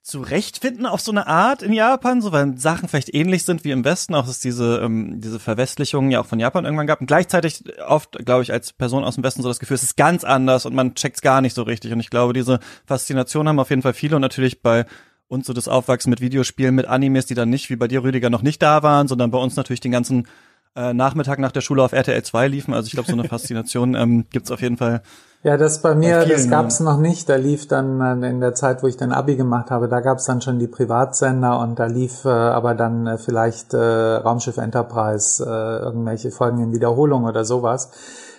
zurechtfinden 0.04 0.88
auf 0.88 1.00
so 1.00 1.12
eine 1.12 1.28
Art 1.28 1.62
in 1.62 1.74
Japan, 1.74 2.22
so 2.22 2.32
weil 2.32 2.58
Sachen 2.58 2.90
vielleicht 2.90 3.14
ähnlich 3.14 3.44
sind 3.46 3.64
wie 3.64 3.72
im 3.72 3.86
Westen, 3.86 4.16
auch 4.16 4.26
dass 4.26 4.40
diese 4.40 4.80
ähm, 4.80 5.22
diese 5.22 5.40
Verwestlichung 5.40 6.10
ja 6.10 6.22
auch 6.22 6.26
von 6.26 6.40
Japan 6.40 6.66
irgendwann 6.66 6.88
gab 6.88 7.02
und 7.02 7.08
gleichzeitig 7.08 7.64
oft, 7.88 8.18
glaube 8.26 8.42
ich, 8.42 8.52
als 8.52 8.74
Person 8.74 9.04
aus 9.04 9.16
dem 9.16 9.24
Westen 9.24 9.44
so 9.44 9.48
das 9.48 9.60
Gefühl, 9.60 9.76
es 9.76 9.84
ist 9.84 9.98
ganz 9.98 10.24
anders 10.24 10.66
und 10.66 10.74
man 10.74 10.96
checkt's 10.96 11.22
gar 11.22 11.42
nicht 11.42 11.54
so 11.54 11.62
richtig 11.62 11.94
und 11.94 12.00
ich 12.00 12.10
glaube, 12.10 12.34
diese 12.34 12.60
Faszination 12.86 13.48
haben 13.48 13.60
auf 13.60 13.70
jeden 13.70 13.84
Fall 13.84 13.94
viele 13.94 14.15
und 14.15 14.24
natürlich 14.24 14.63
bei 14.63 14.86
und 15.32 15.46
so 15.46 15.54
das 15.54 15.70
Aufwachsen 15.70 16.10
mit 16.10 16.20
Videospielen, 16.20 16.76
mit 16.76 16.88
Animes, 16.88 17.26
die 17.26 17.36
dann 17.36 17.50
nicht, 17.50 17.70
wie 17.70 17.78
bei 17.78 17.88
dir, 17.88 18.04
Rüdiger, 18.04 18.30
noch 18.30 18.42
nicht 18.42 18.62
da 18.62 18.84
waren, 18.84 19.08
sondern 19.08 19.32
bei 19.32 19.38
uns 19.38 19.56
natürlich 19.56 19.80
den 19.80 19.94
ganzen 19.94 20.28
äh, 20.76 20.94
Nachmittag 20.94 21.40
nach 21.40 21.54
der 21.54 21.62
Schule 21.62 21.84
auf 21.84 21.94
RTL 21.94 22.22
2 22.22 22.50
liefen. 22.50 22.74
Also 22.74 22.88
ich 22.88 22.94
glaube, 22.94 23.10
so 23.10 23.14
eine 23.18 23.24
Faszination 23.30 23.96
ähm, 23.96 24.26
gibt 24.30 24.52
auf 24.52 24.62
jeden 24.62 24.76
Fall. 24.76 25.02
Ja, 25.44 25.56
das 25.56 25.82
bei 25.82 25.96
mir, 25.96 26.20
bei 26.20 26.26
das 26.26 26.50
gab's 26.50 26.82
noch 26.82 27.00
nicht. 27.00 27.30
Da 27.30 27.38
lief 27.38 27.66
dann 27.66 28.02
äh, 28.22 28.30
in 28.30 28.42
der 28.42 28.56
Zeit, 28.56 28.84
wo 28.84 28.88
ich 28.88 28.98
dann 28.98 29.14
Abi 29.14 29.38
gemacht 29.38 29.72
habe, 29.72 29.88
da 29.88 30.02
gab's 30.02 30.26
dann 30.26 30.42
schon 30.42 30.60
die 30.60 30.68
Privatsender 30.68 31.60
und 31.60 31.80
da 31.80 31.86
lief 31.86 32.26
äh, 32.26 32.28
aber 32.28 32.76
dann 32.76 33.08
äh, 33.08 33.18
vielleicht 33.18 33.74
äh, 33.74 33.78
Raumschiff 33.78 34.58
Enterprise, 34.58 35.46
äh, 35.46 35.84
irgendwelche 35.86 36.32
Folgen 36.32 36.62
in 36.62 36.74
Wiederholung 36.74 37.24
oder 37.24 37.46
sowas. 37.46 37.90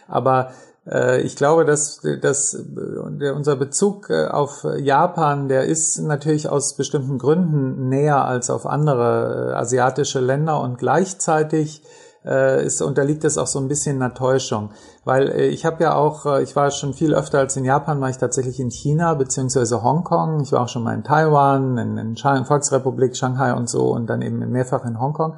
Aber 0.08 0.52
ich 1.22 1.36
glaube, 1.36 1.64
dass, 1.64 2.00
dass 2.20 2.54
unser 2.54 3.54
Bezug 3.54 4.10
äh, 4.10 4.26
auf 4.26 4.66
Japan, 4.78 5.48
der 5.48 5.64
ist 5.64 5.98
natürlich 6.00 6.48
aus 6.48 6.74
bestimmten 6.74 7.18
Gründen 7.18 7.88
näher 7.88 8.24
als 8.24 8.50
auf 8.50 8.66
andere 8.66 9.50
äh, 9.50 9.54
asiatische 9.54 10.18
Länder 10.18 10.60
und 10.60 10.78
gleichzeitig 10.78 11.82
ist, 12.24 12.80
unterliegt 12.80 13.24
es 13.24 13.36
auch 13.36 13.48
so 13.48 13.58
ein 13.58 13.66
bisschen 13.66 14.00
einer 14.00 14.14
Täuschung. 14.14 14.70
Weil 15.04 15.40
ich 15.40 15.64
habe 15.64 15.82
ja 15.82 15.96
auch, 15.96 16.38
ich 16.38 16.54
war 16.54 16.70
schon 16.70 16.94
viel 16.94 17.16
öfter 17.16 17.40
als 17.40 17.56
in 17.56 17.64
Japan, 17.64 18.00
war 18.00 18.10
ich 18.10 18.18
tatsächlich 18.18 18.60
in 18.60 18.70
China 18.70 19.14
beziehungsweise 19.14 19.82
Hongkong. 19.82 20.40
Ich 20.42 20.52
war 20.52 20.60
auch 20.60 20.68
schon 20.68 20.84
mal 20.84 20.94
in 20.94 21.02
Taiwan, 21.02 21.78
in, 21.78 21.98
in 21.98 22.16
Volksrepublik, 22.16 23.16
Shanghai 23.16 23.52
und 23.54 23.68
so 23.68 23.90
und 23.90 24.06
dann 24.06 24.22
eben 24.22 24.38
mehrfach 24.52 24.84
in 24.84 25.00
Hongkong. 25.00 25.34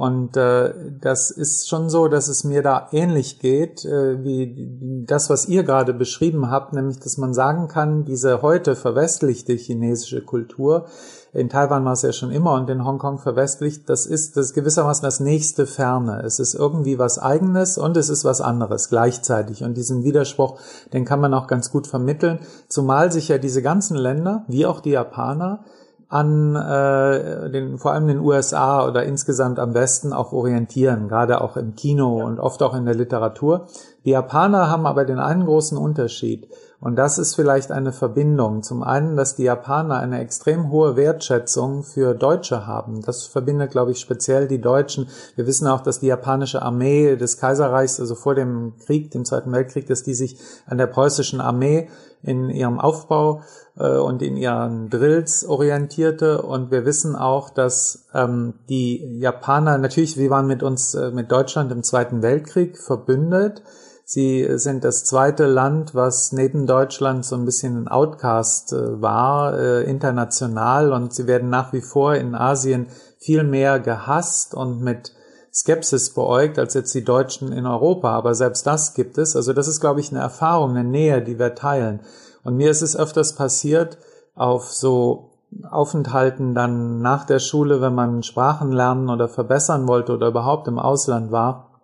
Und 0.00 0.34
äh, 0.38 0.72
das 0.98 1.30
ist 1.30 1.68
schon 1.68 1.90
so, 1.90 2.08
dass 2.08 2.28
es 2.28 2.42
mir 2.42 2.62
da 2.62 2.88
ähnlich 2.90 3.38
geht, 3.38 3.84
äh, 3.84 4.24
wie 4.24 5.04
das, 5.06 5.28
was 5.28 5.46
ihr 5.46 5.62
gerade 5.62 5.92
beschrieben 5.92 6.50
habt, 6.50 6.72
nämlich, 6.72 7.00
dass 7.00 7.18
man 7.18 7.34
sagen 7.34 7.68
kann, 7.68 8.06
diese 8.06 8.40
heute 8.40 8.76
verwestlichte 8.76 9.52
chinesische 9.52 10.22
Kultur, 10.22 10.86
in 11.34 11.50
Taiwan 11.50 11.84
war 11.84 11.92
es 11.92 12.00
ja 12.00 12.12
schon 12.12 12.30
immer 12.30 12.54
und 12.54 12.70
in 12.70 12.82
Hongkong 12.82 13.18
verwestlicht, 13.18 13.90
das 13.90 14.06
ist 14.06 14.38
das 14.38 14.54
gewissermaßen 14.54 15.04
das 15.04 15.20
nächste 15.20 15.66
Ferne. 15.66 16.22
Es 16.24 16.38
ist 16.38 16.54
irgendwie 16.54 16.98
was 16.98 17.18
Eigenes 17.18 17.76
und 17.76 17.94
es 17.98 18.08
ist 18.08 18.24
was 18.24 18.40
anderes 18.40 18.88
gleichzeitig. 18.88 19.64
Und 19.64 19.76
diesen 19.76 20.02
Widerspruch, 20.02 20.58
den 20.94 21.04
kann 21.04 21.20
man 21.20 21.34
auch 21.34 21.46
ganz 21.46 21.70
gut 21.70 21.86
vermitteln, 21.86 22.38
zumal 22.68 23.12
sich 23.12 23.28
ja 23.28 23.36
diese 23.36 23.60
ganzen 23.60 23.98
Länder, 23.98 24.44
wie 24.48 24.64
auch 24.64 24.80
die 24.80 24.92
Japaner, 24.92 25.62
an 26.10 26.56
äh, 26.56 27.50
den, 27.50 27.78
vor 27.78 27.92
allem 27.92 28.08
den 28.08 28.18
USA 28.18 28.84
oder 28.86 29.04
insgesamt 29.04 29.60
am 29.60 29.74
Westen 29.74 30.12
auch 30.12 30.32
orientieren, 30.32 31.08
gerade 31.08 31.40
auch 31.40 31.56
im 31.56 31.76
Kino 31.76 32.18
ja. 32.18 32.24
und 32.24 32.40
oft 32.40 32.62
auch 32.64 32.74
in 32.74 32.84
der 32.84 32.96
Literatur. 32.96 33.68
Die 34.04 34.10
Japaner 34.10 34.68
haben 34.68 34.86
aber 34.86 35.04
den 35.04 35.20
einen 35.20 35.44
großen 35.44 35.78
Unterschied. 35.78 36.48
Und 36.80 36.96
das 36.96 37.18
ist 37.18 37.34
vielleicht 37.34 37.72
eine 37.72 37.92
Verbindung. 37.92 38.62
Zum 38.62 38.82
einen, 38.82 39.14
dass 39.14 39.36
die 39.36 39.42
Japaner 39.42 39.98
eine 39.98 40.20
extrem 40.20 40.70
hohe 40.70 40.96
Wertschätzung 40.96 41.82
für 41.82 42.14
Deutsche 42.14 42.66
haben. 42.66 43.02
Das 43.02 43.26
verbindet, 43.26 43.70
glaube 43.70 43.90
ich, 43.90 44.00
speziell 44.00 44.48
die 44.48 44.62
Deutschen. 44.62 45.08
Wir 45.36 45.46
wissen 45.46 45.66
auch, 45.66 45.82
dass 45.82 46.00
die 46.00 46.06
japanische 46.06 46.62
Armee 46.62 47.16
des 47.16 47.36
Kaiserreichs, 47.36 48.00
also 48.00 48.14
vor 48.14 48.34
dem 48.34 48.72
Krieg, 48.86 49.10
dem 49.10 49.26
Zweiten 49.26 49.52
Weltkrieg, 49.52 49.86
dass 49.88 50.02
die 50.02 50.14
sich 50.14 50.38
an 50.66 50.78
der 50.78 50.86
preußischen 50.86 51.42
Armee 51.42 51.90
in 52.22 52.48
ihrem 52.48 52.80
Aufbau 52.80 53.42
äh, 53.78 53.98
und 53.98 54.22
in 54.22 54.38
ihren 54.38 54.88
Drills 54.88 55.44
orientierte. 55.44 56.40
Und 56.40 56.70
wir 56.70 56.86
wissen 56.86 57.14
auch, 57.14 57.50
dass 57.50 58.06
ähm, 58.14 58.54
die 58.70 59.18
Japaner, 59.18 59.76
natürlich, 59.76 60.16
wir 60.16 60.30
waren 60.30 60.46
mit 60.46 60.62
uns, 60.62 60.94
äh, 60.94 61.10
mit 61.10 61.30
Deutschland 61.30 61.72
im 61.72 61.82
Zweiten 61.82 62.22
Weltkrieg 62.22 62.78
verbündet. 62.78 63.62
Sie 64.12 64.44
sind 64.58 64.82
das 64.82 65.04
zweite 65.04 65.46
Land, 65.46 65.94
was 65.94 66.32
neben 66.32 66.66
Deutschland 66.66 67.24
so 67.24 67.36
ein 67.36 67.44
bisschen 67.44 67.84
ein 67.84 67.86
Outcast 67.86 68.72
äh, 68.72 69.00
war, 69.00 69.56
äh, 69.56 69.84
international. 69.84 70.92
Und 70.92 71.14
sie 71.14 71.28
werden 71.28 71.48
nach 71.48 71.72
wie 71.72 71.80
vor 71.80 72.16
in 72.16 72.34
Asien 72.34 72.88
viel 73.18 73.44
mehr 73.44 73.78
gehasst 73.78 74.52
und 74.52 74.80
mit 74.80 75.12
Skepsis 75.54 76.12
beäugt 76.12 76.58
als 76.58 76.74
jetzt 76.74 76.92
die 76.92 77.04
Deutschen 77.04 77.52
in 77.52 77.66
Europa. 77.66 78.10
Aber 78.10 78.34
selbst 78.34 78.66
das 78.66 78.94
gibt 78.94 79.16
es. 79.16 79.36
Also 79.36 79.52
das 79.52 79.68
ist, 79.68 79.78
glaube 79.78 80.00
ich, 80.00 80.10
eine 80.10 80.18
Erfahrung, 80.18 80.70
eine 80.70 80.82
Nähe, 80.82 81.22
die 81.22 81.38
wir 81.38 81.54
teilen. 81.54 82.00
Und 82.42 82.56
mir 82.56 82.72
ist 82.72 82.82
es 82.82 82.96
öfters 82.96 83.36
passiert, 83.36 83.96
auf 84.34 84.72
so 84.72 85.30
Aufenthalten 85.70 86.56
dann 86.56 87.00
nach 87.00 87.26
der 87.26 87.38
Schule, 87.38 87.80
wenn 87.80 87.94
man 87.94 88.24
Sprachen 88.24 88.72
lernen 88.72 89.08
oder 89.08 89.28
verbessern 89.28 89.86
wollte 89.86 90.14
oder 90.14 90.26
überhaupt 90.26 90.66
im 90.66 90.80
Ausland 90.80 91.30
war, 91.30 91.80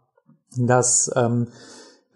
dass 0.57 1.09
ähm, 1.15 1.47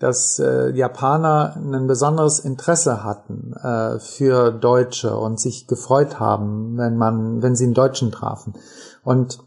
dass 0.00 0.38
äh, 0.38 0.70
Japaner 0.70 1.54
ein 1.56 1.86
besonderes 1.86 2.40
Interesse 2.40 3.04
hatten 3.04 3.52
äh, 3.52 4.00
für 4.00 4.50
Deutsche 4.50 5.16
und 5.16 5.38
sich 5.38 5.66
gefreut 5.66 6.18
haben, 6.18 6.76
wenn 6.78 6.96
man, 6.96 7.42
wenn 7.42 7.54
sie 7.54 7.64
einen 7.64 7.74
Deutschen 7.74 8.10
trafen. 8.10 8.54
Und 9.04 9.38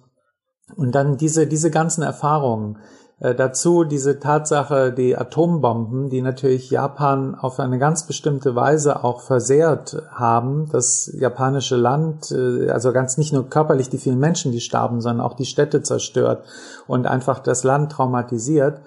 und 0.76 0.96
dann 0.96 1.18
diese 1.18 1.48
diese 1.48 1.72
ganzen 1.72 2.04
Erfahrungen 2.04 2.78
äh, 3.20 3.34
dazu 3.34 3.84
diese 3.84 4.20
Tatsache, 4.20 4.94
die 4.94 5.18
Atombomben, 5.18 6.10
die 6.10 6.22
natürlich 6.22 6.70
Japan 6.70 7.34
auf 7.36 7.60
eine 7.60 7.80
ganz 7.80 8.06
bestimmte 8.06 8.56
Weise 8.56 9.04
auch 9.04 9.22
versehrt 9.22 10.04
haben, 10.12 10.70
das 10.72 11.12
japanische 11.18 11.78
Land, 11.78 12.32
äh, 12.32 12.70
also 12.70 12.94
ganz 12.94 13.18
nicht 13.18 13.34
nur 13.34 13.50
körperlich 13.50 13.90
die 13.90 13.98
vielen 13.98 14.20
Menschen, 14.20 14.52
die 14.52 14.62
starben, 14.62 15.02
sondern 15.02 15.26
auch 15.26 15.34
die 15.34 15.46
Städte 15.46 15.82
zerstört 15.82 16.44
und 16.86 17.08
einfach 17.08 17.40
das 17.40 17.64
Land 17.64 17.92
traumatisiert 17.92 18.82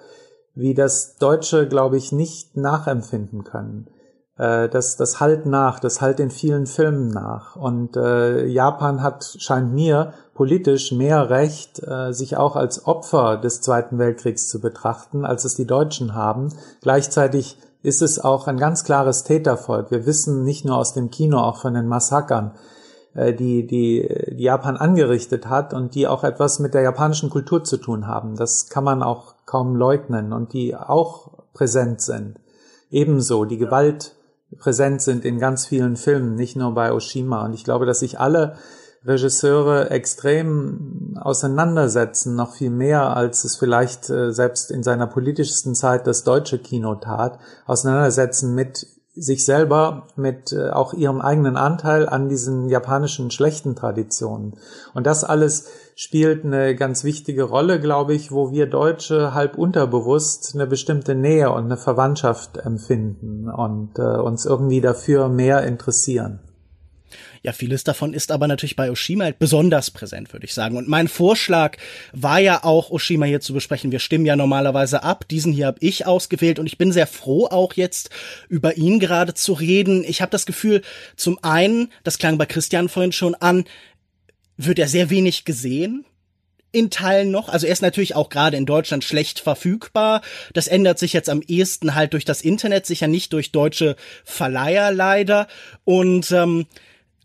wie 0.57 0.73
das 0.73 1.17
Deutsche, 1.17 1.67
glaube 1.67 1.97
ich, 1.97 2.11
nicht 2.11 2.57
nachempfinden 2.57 3.43
können. 3.43 3.87
Äh, 4.37 4.69
das, 4.69 4.97
das 4.97 5.19
halt 5.19 5.45
nach, 5.45 5.79
das 5.79 6.01
halt 6.01 6.19
in 6.19 6.31
vielen 6.31 6.65
Filmen 6.65 7.09
nach. 7.09 7.55
Und 7.55 7.95
äh, 7.95 8.45
Japan 8.45 9.03
hat, 9.03 9.35
scheint 9.37 9.73
mir, 9.73 10.13
politisch 10.33 10.91
mehr 10.91 11.29
Recht, 11.29 11.81
äh, 11.87 12.11
sich 12.11 12.37
auch 12.37 12.55
als 12.55 12.85
Opfer 12.85 13.37
des 13.37 13.61
Zweiten 13.61 13.99
Weltkriegs 13.99 14.47
zu 14.49 14.59
betrachten, 14.59 15.25
als 15.25 15.45
es 15.45 15.55
die 15.55 15.67
Deutschen 15.67 16.15
haben. 16.15 16.49
Gleichzeitig 16.81 17.57
ist 17.83 18.01
es 18.01 18.19
auch 18.19 18.47
ein 18.47 18.57
ganz 18.57 18.83
klares 18.83 19.23
Tätervolk. 19.23 19.91
Wir 19.91 20.05
wissen 20.05 20.43
nicht 20.43 20.65
nur 20.65 20.77
aus 20.77 20.93
dem 20.93 21.09
Kino, 21.11 21.39
auch 21.39 21.57
von 21.57 21.73
den 21.73 21.87
Massakern, 21.87 22.51
die, 23.17 23.65
die, 23.65 24.07
die 24.31 24.43
Japan 24.43 24.77
angerichtet 24.77 25.47
hat 25.47 25.73
und 25.73 25.95
die 25.95 26.07
auch 26.07 26.23
etwas 26.23 26.59
mit 26.59 26.73
der 26.73 26.81
japanischen 26.81 27.29
Kultur 27.29 27.63
zu 27.63 27.77
tun 27.77 28.07
haben. 28.07 28.35
Das 28.35 28.69
kann 28.69 28.83
man 28.83 29.01
auch 29.01 29.35
kaum 29.45 29.75
leugnen 29.75 30.33
und 30.33 30.53
die 30.53 30.75
auch 30.75 31.31
präsent 31.53 32.01
sind. 32.01 32.39
Ebenso 32.91 33.45
die 33.45 33.57
Gewalt 33.57 34.15
präsent 34.59 35.01
sind 35.01 35.25
in 35.25 35.39
ganz 35.39 35.65
vielen 35.65 35.97
Filmen, 35.97 36.35
nicht 36.35 36.55
nur 36.55 36.73
bei 36.73 36.93
Oshima. 36.93 37.43
Und 37.43 37.53
ich 37.53 37.63
glaube, 37.63 37.85
dass 37.85 37.99
sich 37.99 38.19
alle 38.19 38.55
Regisseure 39.05 39.89
extrem 39.89 41.17
auseinandersetzen, 41.19 42.35
noch 42.35 42.53
viel 42.53 42.69
mehr, 42.69 43.15
als 43.15 43.43
es 43.43 43.55
vielleicht 43.55 44.09
äh, 44.09 44.31
selbst 44.31 44.69
in 44.71 44.83
seiner 44.83 45.07
politischsten 45.07 45.75
Zeit 45.75 46.07
das 46.07 46.23
deutsche 46.23 46.59
Kino 46.59 46.95
tat, 46.95 47.39
auseinandersetzen 47.65 48.53
mit 48.53 48.85
sich 49.17 49.45
selber 49.45 50.07
mit 50.15 50.53
äh, 50.53 50.69
auch 50.69 50.93
ihrem 50.93 51.21
eigenen 51.21 51.57
Anteil 51.57 52.07
an 52.07 52.29
diesen 52.29 52.69
japanischen 52.69 53.31
schlechten 53.31 53.75
Traditionen. 53.75 54.55
Und 54.93 55.07
das 55.07 55.23
alles 55.23 55.67
spielt 55.95 56.45
eine 56.45 56.75
ganz 56.75 57.03
wichtige 57.03 57.43
Rolle, 57.43 57.79
glaube 57.79 58.13
ich, 58.13 58.31
wo 58.31 58.51
wir 58.51 58.67
Deutsche 58.67 59.33
halb 59.33 59.57
unterbewusst 59.57 60.51
eine 60.53 60.67
bestimmte 60.67 61.15
Nähe 61.15 61.51
und 61.51 61.65
eine 61.65 61.77
Verwandtschaft 61.77 62.57
empfinden 62.57 63.49
und 63.49 63.97
äh, 63.97 64.01
uns 64.01 64.45
irgendwie 64.45 64.81
dafür 64.81 65.27
mehr 65.29 65.63
interessieren. 65.63 66.46
Ja, 67.43 67.53
vieles 67.53 67.83
davon 67.83 68.13
ist 68.13 68.31
aber 68.31 68.47
natürlich 68.47 68.75
bei 68.75 68.91
Oshima 68.91 69.25
halt 69.25 69.39
besonders 69.39 69.91
präsent, 69.91 70.33
würde 70.33 70.45
ich 70.45 70.53
sagen. 70.53 70.77
Und 70.77 70.87
mein 70.87 71.07
Vorschlag 71.07 71.77
war 72.13 72.39
ja 72.39 72.63
auch, 72.63 72.89
Oshima 72.89 73.25
hier 73.25 73.41
zu 73.41 73.53
besprechen. 73.53 73.91
Wir 73.91 73.99
stimmen 73.99 74.25
ja 74.25 74.35
normalerweise 74.35 75.03
ab. 75.03 75.27
Diesen 75.27 75.53
hier 75.53 75.67
habe 75.67 75.79
ich 75.81 76.05
ausgewählt 76.05 76.59
und 76.59 76.65
ich 76.65 76.77
bin 76.77 76.91
sehr 76.91 77.07
froh, 77.07 77.47
auch 77.47 77.73
jetzt 77.73 78.09
über 78.49 78.77
ihn 78.77 78.99
gerade 78.99 79.33
zu 79.33 79.53
reden. 79.53 80.03
Ich 80.07 80.21
habe 80.21 80.31
das 80.31 80.45
Gefühl, 80.45 80.81
zum 81.15 81.39
einen, 81.43 81.91
das 82.03 82.17
klang 82.17 82.37
bei 82.37 82.45
Christian 82.45 82.89
vorhin 82.89 83.11
schon 83.11 83.35
an, 83.35 83.65
wird 84.57 84.79
er 84.79 84.87
sehr 84.87 85.09
wenig 85.09 85.45
gesehen 85.45 86.05
in 86.71 86.89
Teilen 86.89 87.31
noch. 87.31 87.49
Also 87.49 87.65
er 87.65 87.73
ist 87.73 87.81
natürlich 87.81 88.15
auch 88.15 88.29
gerade 88.29 88.57
in 88.57 88.65
Deutschland 88.65 89.03
schlecht 89.03 89.39
verfügbar. 89.39 90.21
Das 90.53 90.67
ändert 90.67 90.99
sich 90.99 91.13
jetzt 91.13 91.29
am 91.29 91.41
ehesten 91.41 91.95
halt 91.95 92.13
durch 92.13 92.25
das 92.25 92.41
Internet, 92.41 92.85
sicher 92.85 93.07
nicht 93.07 93.33
durch 93.33 93.51
deutsche 93.51 93.95
Verleiher 94.25 94.91
leider. 94.91 95.47
Und 95.85 96.31
ähm, 96.31 96.67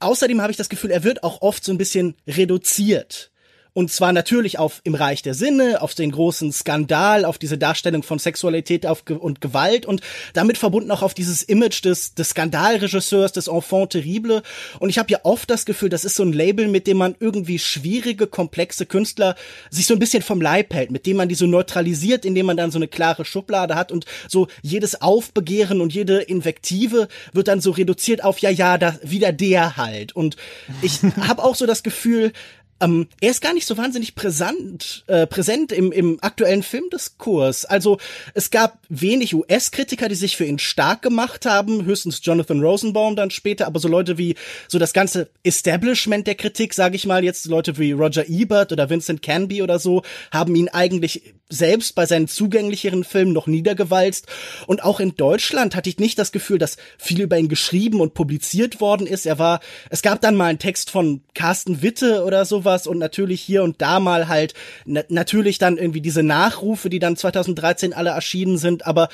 Außerdem 0.02 0.40
habe 0.40 0.50
ich 0.50 0.56
das 0.56 0.68
Gefühl, 0.68 0.90
er 0.90 1.04
wird 1.04 1.22
auch 1.24 1.42
oft 1.42 1.64
so 1.64 1.72
ein 1.72 1.78
bisschen 1.78 2.14
reduziert. 2.26 3.31
Und 3.74 3.90
zwar 3.90 4.12
natürlich 4.12 4.58
auf 4.58 4.80
im 4.84 4.94
Reich 4.94 5.22
der 5.22 5.32
Sinne, 5.34 5.80
auf 5.80 5.94
den 5.94 6.10
großen 6.10 6.52
Skandal, 6.52 7.24
auf 7.24 7.38
diese 7.38 7.56
Darstellung 7.56 8.02
von 8.02 8.18
Sexualität 8.18 8.86
auf 8.86 9.02
und 9.08 9.40
Gewalt 9.40 9.86
und 9.86 10.02
damit 10.34 10.58
verbunden 10.58 10.90
auch 10.90 11.00
auf 11.00 11.14
dieses 11.14 11.42
Image 11.42 11.82
des, 11.84 12.14
des 12.14 12.30
Skandalregisseurs, 12.30 13.32
des 13.32 13.48
Enfant 13.48 13.90
terrible. 13.90 14.42
Und 14.78 14.90
ich 14.90 14.98
habe 14.98 15.10
ja 15.10 15.20
oft 15.22 15.48
das 15.48 15.64
Gefühl, 15.64 15.88
das 15.88 16.04
ist 16.04 16.16
so 16.16 16.22
ein 16.22 16.34
Label, 16.34 16.68
mit 16.68 16.86
dem 16.86 16.98
man 16.98 17.14
irgendwie 17.18 17.58
schwierige, 17.58 18.26
komplexe 18.26 18.84
Künstler 18.84 19.36
sich 19.70 19.86
so 19.86 19.94
ein 19.94 20.00
bisschen 20.00 20.22
vom 20.22 20.42
Leib 20.42 20.74
hält, 20.74 20.90
mit 20.90 21.06
dem 21.06 21.16
man 21.16 21.30
die 21.30 21.34
so 21.34 21.46
neutralisiert, 21.46 22.26
indem 22.26 22.46
man 22.46 22.58
dann 22.58 22.70
so 22.70 22.78
eine 22.78 22.88
klare 22.88 23.24
Schublade 23.24 23.74
hat 23.74 23.90
und 23.90 24.04
so 24.28 24.48
jedes 24.60 25.00
Aufbegehren 25.00 25.80
und 25.80 25.94
jede 25.94 26.20
Invektive 26.20 27.08
wird 27.32 27.48
dann 27.48 27.62
so 27.62 27.70
reduziert 27.70 28.22
auf, 28.22 28.38
ja, 28.40 28.50
ja, 28.50 28.76
da, 28.76 28.98
wieder 29.02 29.32
der 29.32 29.78
halt. 29.78 30.14
Und 30.14 30.36
ich 30.82 31.00
habe 31.26 31.42
auch 31.42 31.54
so 31.54 31.64
das 31.64 31.82
Gefühl, 31.82 32.32
ähm, 32.82 33.06
er 33.20 33.30
ist 33.30 33.40
gar 33.40 33.54
nicht 33.54 33.66
so 33.66 33.76
wahnsinnig 33.76 34.14
präsent, 34.14 35.04
äh, 35.06 35.26
präsent 35.26 35.72
im, 35.72 35.92
im 35.92 36.18
aktuellen 36.20 36.62
Filmdiskurs. 36.62 37.64
Also 37.64 37.98
es 38.34 38.50
gab 38.50 38.78
wenig 38.88 39.34
US-Kritiker, 39.34 40.08
die 40.08 40.16
sich 40.16 40.36
für 40.36 40.44
ihn 40.44 40.58
stark 40.58 41.02
gemacht 41.02 41.46
haben, 41.46 41.84
höchstens 41.84 42.20
Jonathan 42.22 42.60
Rosenbaum 42.60 43.14
dann 43.16 43.30
später, 43.30 43.66
aber 43.66 43.78
so 43.78 43.88
Leute 43.88 44.18
wie 44.18 44.34
so 44.68 44.78
das 44.78 44.92
ganze 44.92 45.30
Establishment 45.44 46.26
der 46.26 46.34
Kritik, 46.34 46.74
sage 46.74 46.96
ich 46.96 47.06
mal, 47.06 47.24
jetzt 47.24 47.46
Leute 47.46 47.78
wie 47.78 47.92
Roger 47.92 48.28
Ebert 48.28 48.72
oder 48.72 48.90
Vincent 48.90 49.22
Canby 49.22 49.62
oder 49.62 49.78
so, 49.78 50.02
haben 50.32 50.54
ihn 50.56 50.68
eigentlich 50.68 51.34
selbst 51.52 51.94
bei 51.94 52.06
seinen 52.06 52.28
zugänglicheren 52.28 53.04
Filmen 53.04 53.32
noch 53.32 53.46
niedergewalzt. 53.46 54.26
Und 54.66 54.82
auch 54.82 55.00
in 55.00 55.14
Deutschland 55.16 55.76
hatte 55.76 55.90
ich 55.90 55.98
nicht 55.98 56.18
das 56.18 56.32
Gefühl, 56.32 56.58
dass 56.58 56.78
viel 56.98 57.20
über 57.20 57.38
ihn 57.38 57.48
geschrieben 57.48 58.00
und 58.00 58.14
publiziert 58.14 58.80
worden 58.80 59.06
ist. 59.06 59.26
Er 59.26 59.38
war, 59.38 59.60
es 59.90 60.02
gab 60.02 60.20
dann 60.22 60.34
mal 60.34 60.46
einen 60.46 60.58
Text 60.58 60.90
von 60.90 61.22
Carsten 61.34 61.82
Witte 61.82 62.24
oder 62.24 62.44
sowas 62.44 62.71
und 62.86 62.98
natürlich 62.98 63.40
hier 63.40 63.62
und 63.62 63.80
da 63.80 64.00
mal 64.00 64.28
halt, 64.28 64.54
na, 64.84 65.02
natürlich 65.08 65.58
dann 65.58 65.78
irgendwie 65.78 66.00
diese 66.00 66.22
Nachrufe, 66.22 66.90
die 66.90 66.98
dann 66.98 67.16
2013 67.16 67.92
alle 67.92 68.10
erschienen 68.10 68.58
sind, 68.58 68.86
aber 68.86 69.08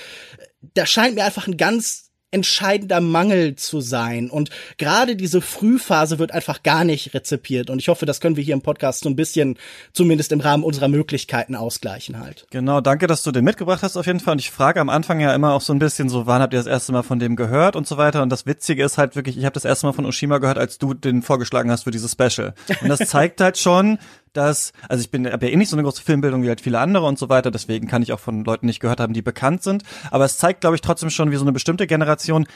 da 0.74 0.86
scheint 0.86 1.14
mir 1.14 1.24
einfach 1.24 1.46
ein 1.46 1.56
ganz 1.56 2.07
entscheidender 2.30 3.00
Mangel 3.00 3.56
zu 3.56 3.80
sein. 3.80 4.28
Und 4.30 4.50
gerade 4.76 5.16
diese 5.16 5.40
Frühphase 5.40 6.18
wird 6.18 6.32
einfach 6.32 6.62
gar 6.62 6.84
nicht 6.84 7.14
rezipiert. 7.14 7.70
Und 7.70 7.78
ich 7.78 7.88
hoffe, 7.88 8.06
das 8.06 8.20
können 8.20 8.36
wir 8.36 8.44
hier 8.44 8.54
im 8.54 8.60
Podcast 8.60 9.04
so 9.04 9.08
ein 9.08 9.16
bisschen, 9.16 9.56
zumindest 9.92 10.32
im 10.32 10.40
Rahmen 10.40 10.62
unserer 10.62 10.88
Möglichkeiten, 10.88 11.54
ausgleichen 11.54 12.20
halt. 12.20 12.46
Genau, 12.50 12.80
danke, 12.80 13.06
dass 13.06 13.22
du 13.22 13.32
den 13.32 13.44
mitgebracht 13.44 13.82
hast 13.82 13.96
auf 13.96 14.06
jeden 14.06 14.20
Fall. 14.20 14.32
Und 14.32 14.40
ich 14.40 14.50
frage 14.50 14.80
am 14.80 14.90
Anfang 14.90 15.20
ja 15.20 15.34
immer 15.34 15.54
auch 15.54 15.62
so 15.62 15.72
ein 15.72 15.78
bisschen 15.78 16.08
so, 16.08 16.26
wann 16.26 16.42
habt 16.42 16.52
ihr 16.52 16.58
das 16.58 16.66
erste 16.66 16.92
Mal 16.92 17.02
von 17.02 17.18
dem 17.18 17.34
gehört 17.34 17.76
und 17.76 17.86
so 17.86 17.96
weiter. 17.96 18.22
Und 18.22 18.30
das 18.30 18.44
Witzige 18.44 18.84
ist 18.84 18.98
halt 18.98 19.16
wirklich, 19.16 19.38
ich 19.38 19.44
habe 19.44 19.54
das 19.54 19.64
erste 19.64 19.86
Mal 19.86 19.92
von 19.92 20.04
Oshima 20.04 20.38
gehört, 20.38 20.58
als 20.58 20.78
du 20.78 20.92
den 20.92 21.22
vorgeschlagen 21.22 21.70
hast 21.70 21.84
für 21.84 21.90
dieses 21.90 22.12
Special. 22.12 22.54
Und 22.82 22.88
das 22.88 22.98
zeigt 23.08 23.40
halt 23.40 23.56
schon, 23.56 23.98
dass, 24.32 24.72
also 24.88 25.00
ich 25.00 25.10
bin 25.10 25.30
habe 25.30 25.46
ja 25.46 25.52
eh 25.52 25.56
nicht 25.56 25.68
so 25.68 25.76
eine 25.76 25.82
große 25.82 26.02
Filmbildung 26.02 26.42
wie 26.42 26.48
halt 26.48 26.60
viele 26.60 26.78
andere 26.78 27.06
und 27.06 27.18
so 27.18 27.28
weiter, 27.28 27.50
deswegen 27.50 27.88
kann 27.88 28.02
ich 28.02 28.12
auch 28.12 28.20
von 28.20 28.44
Leuten 28.44 28.66
nicht 28.66 28.80
gehört 28.80 29.00
haben, 29.00 29.12
die 29.12 29.22
bekannt 29.22 29.62
sind. 29.62 29.82
Aber 30.10 30.24
es 30.24 30.38
zeigt, 30.38 30.60
glaube 30.60 30.76
ich, 30.76 30.82
trotzdem 30.82 31.10
schon, 31.10 31.30
wie 31.30 31.36
so 31.36 31.44
eine 31.44 31.52
bestimmte 31.52 31.86
Generation 31.86 32.46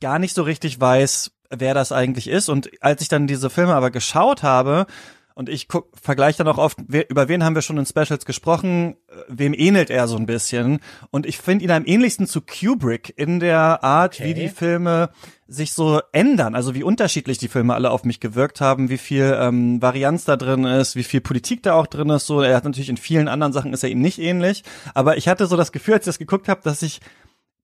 gar 0.00 0.18
nicht 0.18 0.34
so 0.34 0.42
richtig 0.42 0.80
weiß, 0.80 1.32
wer 1.50 1.74
das 1.74 1.92
eigentlich 1.92 2.28
ist. 2.28 2.48
Und 2.48 2.70
als 2.80 3.02
ich 3.02 3.08
dann 3.08 3.26
diese 3.26 3.50
Filme 3.50 3.74
aber 3.74 3.90
geschaut 3.90 4.42
habe, 4.42 4.86
und 5.34 5.48
ich 5.48 5.68
vergleiche 6.02 6.38
dann 6.38 6.48
auch 6.48 6.58
oft, 6.58 6.80
über 6.88 7.28
wen 7.28 7.44
haben 7.44 7.54
wir 7.54 7.62
schon 7.62 7.78
in 7.78 7.86
Specials 7.86 8.24
gesprochen, 8.24 8.96
wem 9.28 9.54
ähnelt 9.54 9.90
er 9.90 10.06
so 10.08 10.16
ein 10.16 10.26
bisschen. 10.26 10.80
Und 11.10 11.26
ich 11.26 11.38
finde 11.38 11.64
ihn 11.64 11.70
am 11.70 11.84
ähnlichsten 11.86 12.26
zu 12.26 12.40
Kubrick 12.40 13.12
in 13.16 13.40
der 13.40 13.82
Art, 13.82 14.14
okay. 14.14 14.24
wie 14.24 14.34
die 14.34 14.48
Filme 14.48 15.10
sich 15.48 15.72
so 15.72 16.00
ändern, 16.12 16.54
also 16.54 16.74
wie 16.74 16.82
unterschiedlich 16.82 17.38
die 17.38 17.48
Filme 17.48 17.74
alle 17.74 17.90
auf 17.90 18.04
mich 18.04 18.20
gewirkt 18.20 18.60
haben, 18.60 18.90
wie 18.90 18.98
viel 18.98 19.34
ähm, 19.40 19.80
Varianz 19.80 20.24
da 20.24 20.36
drin 20.36 20.64
ist, 20.64 20.94
wie 20.94 21.02
viel 21.02 21.22
Politik 21.22 21.62
da 21.62 21.72
auch 21.72 21.86
drin 21.86 22.10
ist. 22.10 22.26
So, 22.26 22.42
er 22.42 22.54
hat 22.54 22.64
natürlich 22.64 22.90
in 22.90 22.98
vielen 22.98 23.28
anderen 23.28 23.54
Sachen 23.54 23.72
ist 23.72 23.82
er 23.82 23.88
ihm 23.88 24.02
nicht 24.02 24.18
ähnlich, 24.18 24.62
aber 24.92 25.16
ich 25.16 25.26
hatte 25.26 25.46
so 25.46 25.56
das 25.56 25.72
Gefühl, 25.72 25.94
als 25.94 26.02
ich 26.02 26.10
das 26.10 26.18
geguckt 26.18 26.48
habe, 26.48 26.60
dass 26.62 26.82
ich 26.82 27.00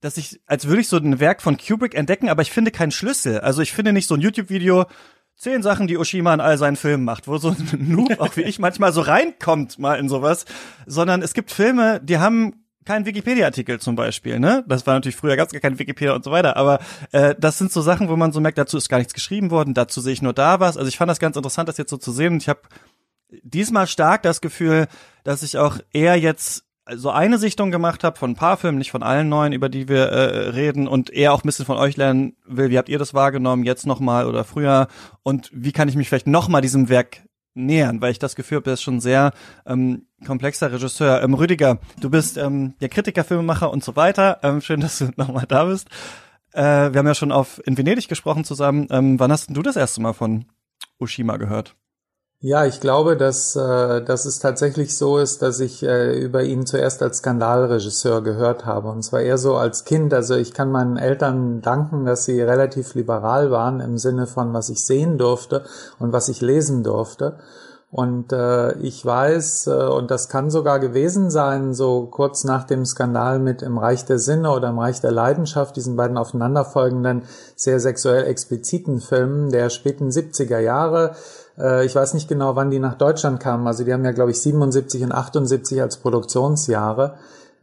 dass 0.05 0.19
ich, 0.19 0.39
als 0.45 0.67
würde 0.67 0.83
ich 0.83 0.89
so 0.89 0.99
ein 0.99 1.19
Werk 1.19 1.41
von 1.41 1.57
Kubrick 1.57 1.95
entdecken, 1.95 2.29
aber 2.29 2.43
ich 2.43 2.51
finde 2.51 2.71
keinen 2.71 2.91
Schlüssel. 2.91 3.41
Also 3.41 3.63
ich 3.63 3.73
finde 3.73 3.95
nicht 3.95 4.07
so 4.07 4.15
ein 4.15 4.21
YouTube-Video, 4.21 4.85
zehn 5.37 5.63
Sachen, 5.63 5.87
die 5.87 5.99
Oshima 5.99 6.33
in 6.35 6.41
all 6.41 6.59
seinen 6.59 6.77
Filmen 6.77 7.05
macht, 7.05 7.29
wo 7.29 7.39
so 7.39 7.51
ein 7.51 7.89
Noob, 7.89 8.15
auch 8.21 8.37
wie 8.37 8.43
ich, 8.43 8.59
manchmal 8.59 8.93
so 8.93 9.01
reinkommt 9.01 9.79
mal 9.79 9.99
in 9.99 10.09
sowas, 10.09 10.45
sondern 10.87 11.23
es 11.23 11.35
gibt 11.35 11.51
Filme, 11.51 12.01
die 12.03 12.19
haben 12.19 12.65
keinen 12.85 13.07
Wikipedia-Artikel 13.07 13.81
zum 13.81 13.97
Beispiel, 13.97 14.39
ne? 14.39 14.63
Das 14.69 14.87
war 14.87 14.95
natürlich 14.95 15.17
früher 15.17 15.37
ganz 15.37 15.53
gar 15.53 15.61
kein 15.61 15.79
Wikipedia 15.79 16.15
und 16.15 16.23
so 16.23 16.31
weiter, 16.31 16.57
aber 16.57 16.81
äh, 17.13 17.35
das 17.39 17.57
sind 17.59 17.73
so 17.73 17.81
Sachen, 17.81 18.09
wo 18.09 18.17
man 18.17 18.33
so 18.33 18.41
merkt, 18.41 18.59
dazu 18.59 18.77
ist 18.77 18.89
gar 18.89 18.99
nichts 18.99 19.15
geschrieben 19.15 19.51
worden, 19.51 19.75
dazu 19.75 20.01
sehe 20.01 20.13
ich 20.13 20.23
nur 20.23 20.35
da 20.35 20.61
was. 20.61 20.77
Also 20.77 20.89
ich 20.89 20.99
fand 20.99 21.11
das 21.11 21.19
ganz 21.19 21.37
interessant, 21.37 21.69
das 21.69 21.79
jetzt 21.79 21.91
so 21.91 21.97
zu 21.97 22.13
sehen 22.13 22.35
und 22.35 22.43
ich 22.43 22.49
habe 22.49 22.61
diesmal 23.43 23.87
stark 23.87 24.23
das 24.23 24.41
Gefühl, 24.41 24.87
dass 25.25 25.43
ich 25.43 25.57
auch 25.59 25.79
eher 25.93 26.17
jetzt 26.17 26.65
so 26.95 27.11
eine 27.11 27.39
Sichtung 27.39 27.71
gemacht 27.71 28.05
habe 28.05 28.19
von 28.19 28.33
ein 28.33 28.37
paar 28.37 28.57
Filmen, 28.57 28.79
nicht 28.79 28.91
von 28.91 29.03
allen 29.03 29.29
neuen, 29.29 29.53
über 29.53 29.69
die 29.69 29.89
wir 29.89 30.07
äh, 30.07 30.49
reden 30.51 30.87
und 30.87 31.11
eher 31.11 31.33
auch 31.33 31.43
ein 31.43 31.47
bisschen 31.47 31.65
von 31.65 31.79
euch 31.79 31.97
lernen 31.97 32.37
will, 32.47 32.71
wie 32.71 32.79
habt 32.79 32.89
ihr 32.89 32.99
das 32.99 33.15
wahrgenommen, 33.15 33.65
jetzt 33.65 33.87
nochmal 33.87 34.27
oder 34.27 34.45
früher 34.45 34.89
und 35.23 35.51
wie 35.53 35.73
kann 35.73 35.89
ich 35.89 35.97
mich 35.97 36.09
vielleicht 36.09 36.27
nochmal 36.27 36.61
diesem 36.61 36.89
Werk 36.89 37.23
nähern, 37.55 38.01
weil 38.01 38.11
ich 38.11 38.19
das 38.19 38.35
Gefühl 38.35 38.57
habe, 38.57 38.65
der 38.65 38.75
ist 38.75 38.83
schon 38.83 39.01
sehr 39.01 39.33
ähm, 39.65 40.07
komplexer 40.27 40.73
Regisseur. 40.73 41.23
Ähm, 41.23 41.35
Rüdiger, 41.35 41.79
du 42.01 42.11
bist 42.11 42.37
ähm, 42.37 42.75
der 42.81 42.89
Kritiker, 42.89 43.25
Filmemacher 43.25 43.71
und 43.71 43.85
so 43.85 43.97
weiter. 43.97 44.41
Ähm, 44.43 44.61
schön, 44.61 44.81
dass 44.81 44.99
du 44.99 45.11
nochmal 45.17 45.47
da 45.49 45.65
bist. 45.65 45.89
Äh, 46.53 46.93
wir 46.93 46.99
haben 46.99 47.07
ja 47.07 47.15
schon 47.15 47.33
auf 47.33 47.63
in 47.65 47.79
Venedig 47.79 48.09
gesprochen 48.09 48.45
zusammen. 48.45 48.89
Ähm, 48.91 49.19
wann 49.19 49.33
hast 49.33 49.57
du 49.57 49.63
das 49.63 49.77
erste 49.77 50.03
Mal 50.03 50.13
von 50.13 50.47
Ushima 50.99 51.37
gehört? 51.37 51.77
Ja, 52.41 52.67
ich 52.67 52.81
glaube, 52.81 53.17
dass, 53.17 53.57
äh, 53.57 54.03
dass 54.03 54.27
es 54.27 54.39
tatsächlich 54.39 54.99
so 54.99 55.17
ist, 55.17 55.41
dass 55.41 55.61
ich 55.61 55.83
äh, 55.83 56.19
über 56.19 56.43
ihn 56.43 56.67
zuerst 56.67 57.03
als 57.03 57.19
Skandalregisseur 57.19 58.23
gehört 58.23 58.67
habe. 58.67 58.89
Und 58.91 59.03
zwar 59.03 59.21
eher 59.21 59.39
so 59.39 59.57
als 59.57 59.85
Kind. 59.85 60.13
Also 60.13 60.35
ich 60.35 60.53
kann 60.53 60.71
meinen 60.71 60.99
Eltern 60.99 61.63
danken, 61.63 62.05
dass 62.05 62.27
sie 62.27 62.43
relativ 62.43 62.95
liberal 62.95 63.51
waren 63.51 63.81
im 63.81 63.97
Sinne 63.97 64.27
von, 64.27 64.53
was 64.53 64.69
ich 64.69 64.85
sehen 64.85 65.17
durfte 65.17 65.65
und 65.99 66.13
was 66.13 66.29
ich 66.29 66.43
lesen 66.43 66.83
durfte. 66.83 67.39
Und 67.91 68.33
äh, 68.33 68.77
ich 68.79 69.07
weiß, 69.07 69.69
äh, 69.69 69.87
und 69.87 70.11
das 70.11 70.29
kann 70.29 70.51
sogar 70.51 70.81
gewesen 70.81 71.31
sein, 71.31 71.75
so 71.75 72.07
kurz 72.07 72.43
nach 72.43 72.65
dem 72.65 72.85
Skandal 72.85 73.39
mit 73.39 73.63
Im 73.63 73.79
Reich 73.79 74.05
der 74.05 74.19
Sinne 74.19 74.51
oder 74.51 74.71
Im 74.71 74.81
Reich 74.81 75.01
der 75.01 75.13
Leidenschaft, 75.13 75.77
diesen 75.77 75.95
beiden 75.95 76.19
aufeinanderfolgenden, 76.19 77.23
sehr 77.55 77.79
sexuell 77.79 78.25
expliziten 78.25 79.01
Filmen 79.01 79.51
der 79.51 79.71
späten 79.71 80.09
70er 80.09 80.59
Jahre, 80.59 81.15
äh, 81.59 81.85
ich 81.85 81.95
weiß 81.95 82.15
nicht 82.15 82.29
genau, 82.29 82.57
wann 82.57 82.71
die 82.71 82.79
nach 82.79 82.95
Deutschland 82.95 83.41
kamen. 83.41 83.67
Also 83.67 83.85
die 83.85 83.93
haben 83.93 84.05
ja, 84.05 84.13
glaube 84.13 84.31
ich, 84.31 84.41
77 84.41 85.03
und 85.03 85.13
78 85.13 85.81
als 85.81 85.99
Produktionsjahre. 85.99 87.15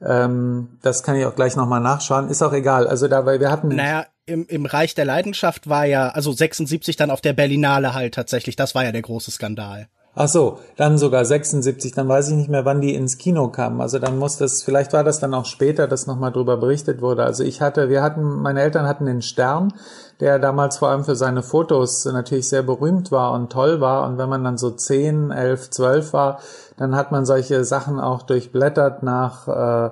Ähm, 0.03 0.79
das 0.81 1.03
kann 1.03 1.15
ich 1.15 1.25
auch 1.25 1.35
gleich 1.35 1.55
nochmal 1.55 1.81
nachschauen. 1.81 2.29
Ist 2.29 2.41
auch 2.41 2.53
egal. 2.53 2.87
Also 2.87 3.07
dabei, 3.07 3.39
wir 3.39 3.51
hatten. 3.51 3.69
Naja, 3.69 4.05
im, 4.25 4.45
im 4.47 4.65
Reich 4.65 4.95
der 4.95 5.05
Leidenschaft 5.05 5.69
war 5.69 5.85
ja, 5.85 6.09
also 6.09 6.31
76 6.31 6.95
dann 6.95 7.11
auf 7.11 7.21
der 7.21 7.33
Berlinale 7.33 7.93
halt 7.93 8.15
tatsächlich. 8.15 8.55
Das 8.55 8.75
war 8.75 8.83
ja 8.83 8.91
der 8.91 9.01
große 9.01 9.31
Skandal. 9.31 9.87
Ach 10.13 10.27
so, 10.27 10.59
dann 10.75 10.97
sogar 10.97 11.23
76, 11.23 11.93
dann 11.93 12.09
weiß 12.09 12.29
ich 12.29 12.35
nicht 12.35 12.49
mehr, 12.49 12.65
wann 12.65 12.81
die 12.81 12.95
ins 12.95 13.17
Kino 13.17 13.47
kamen. 13.47 13.79
Also 13.79 13.97
dann 13.97 14.19
muss 14.19 14.35
das, 14.35 14.61
vielleicht 14.61 14.91
war 14.91 15.05
das 15.05 15.21
dann 15.21 15.33
auch 15.33 15.45
später, 15.45 15.87
dass 15.87 16.05
nochmal 16.05 16.33
drüber 16.33 16.57
berichtet 16.57 17.01
wurde. 17.01 17.23
Also 17.23 17.45
ich 17.45 17.61
hatte, 17.61 17.87
wir 17.87 18.03
hatten, 18.03 18.41
meine 18.41 18.61
Eltern 18.61 18.87
hatten 18.87 19.05
den 19.05 19.21
Stern, 19.21 19.73
der 20.19 20.37
damals 20.37 20.79
vor 20.79 20.89
allem 20.89 21.05
für 21.05 21.15
seine 21.15 21.43
Fotos 21.43 22.03
natürlich 22.03 22.49
sehr 22.49 22.61
berühmt 22.61 23.09
war 23.13 23.31
und 23.31 23.53
toll 23.53 23.79
war. 23.79 24.05
Und 24.05 24.17
wenn 24.17 24.27
man 24.27 24.43
dann 24.43 24.57
so 24.57 24.71
10, 24.71 25.31
11, 25.31 25.69
12 25.69 26.11
war, 26.11 26.39
dann 26.75 26.93
hat 26.93 27.13
man 27.13 27.25
solche 27.25 27.63
Sachen 27.63 27.97
auch 27.97 28.23
durchblättert 28.23 29.03
nach 29.03 29.47
äh, 29.47 29.91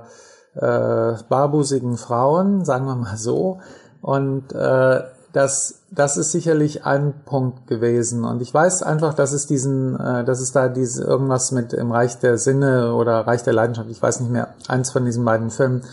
äh, 0.55 1.15
barbusigen 1.29 1.95
Frauen, 1.95 2.65
sagen 2.65 2.87
wir 2.87 2.95
mal 2.95 3.15
so. 3.15 3.61
Und 4.01 4.51
äh, 4.51 5.01
das, 5.33 5.81
das 5.91 6.17
ist 6.17 6.31
sicherlich 6.31 6.85
ein 6.85 7.13
Punkt 7.25 7.67
gewesen. 7.67 8.23
Und 8.23 8.41
ich 8.41 8.53
weiß 8.53 8.83
einfach, 8.83 9.13
dass 9.13 9.31
es 9.31 9.45
diesen, 9.45 9.99
äh, 9.99 10.23
dass 10.23 10.41
es 10.41 10.51
da 10.51 10.69
diese 10.69 11.03
irgendwas 11.03 11.51
mit 11.51 11.73
im 11.73 11.91
Reich 11.91 12.17
der 12.19 12.37
Sinne 12.37 12.93
oder 12.93 13.27
Reich 13.27 13.43
der 13.43 13.53
Leidenschaft, 13.53 13.89
ich 13.89 14.01
weiß 14.01 14.21
nicht 14.21 14.31
mehr, 14.31 14.49
eins 14.67 14.91
von 14.91 15.05
diesen 15.05 15.23
beiden 15.23 15.51
Filmen, 15.51 15.83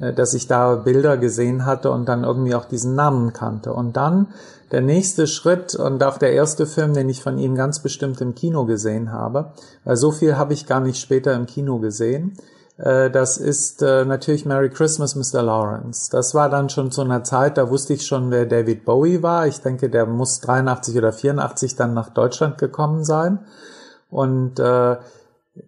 äh, 0.00 0.12
dass 0.12 0.34
ich 0.34 0.46
da 0.46 0.76
Bilder 0.76 1.16
gesehen 1.16 1.66
hatte 1.66 1.90
und 1.90 2.08
dann 2.08 2.24
irgendwie 2.24 2.54
auch 2.54 2.66
diesen 2.66 2.94
Namen 2.94 3.32
kannte. 3.32 3.72
Und 3.72 3.96
dann 3.96 4.28
der 4.72 4.82
nächste 4.82 5.26
Schritt 5.26 5.74
und 5.74 6.02
auch 6.02 6.18
der 6.18 6.32
erste 6.32 6.66
Film, 6.66 6.94
den 6.94 7.08
ich 7.08 7.22
von 7.22 7.38
ihm 7.38 7.54
ganz 7.54 7.80
bestimmt 7.80 8.20
im 8.20 8.34
Kino 8.34 8.66
gesehen 8.66 9.12
habe, 9.12 9.52
weil 9.84 9.96
so 9.96 10.10
viel 10.10 10.36
habe 10.36 10.52
ich 10.52 10.66
gar 10.66 10.80
nicht 10.80 11.00
später 11.00 11.34
im 11.34 11.46
Kino 11.46 11.78
gesehen 11.78 12.36
äh, 12.78 13.10
das 13.10 13.38
ist 13.38 13.82
äh, 13.82 14.04
natürlich 14.04 14.44
Merry 14.44 14.70
Christmas, 14.70 15.14
Mr. 15.14 15.42
Lawrence. 15.42 16.10
Das 16.10 16.34
war 16.34 16.50
dann 16.50 16.68
schon 16.68 16.90
zu 16.90 17.02
einer 17.02 17.24
Zeit, 17.24 17.56
da 17.56 17.70
wusste 17.70 17.94
ich 17.94 18.06
schon, 18.06 18.30
wer 18.30 18.46
David 18.46 18.84
Bowie 18.84 19.22
war. 19.22 19.46
Ich 19.46 19.60
denke, 19.60 19.88
der 19.88 20.06
muss 20.06 20.40
83 20.40 20.96
oder 20.96 21.12
84 21.12 21.76
dann 21.76 21.94
nach 21.94 22.10
Deutschland 22.10 22.58
gekommen 22.58 23.04
sein. 23.04 23.40
Und 24.10 24.60
äh, 24.60 24.96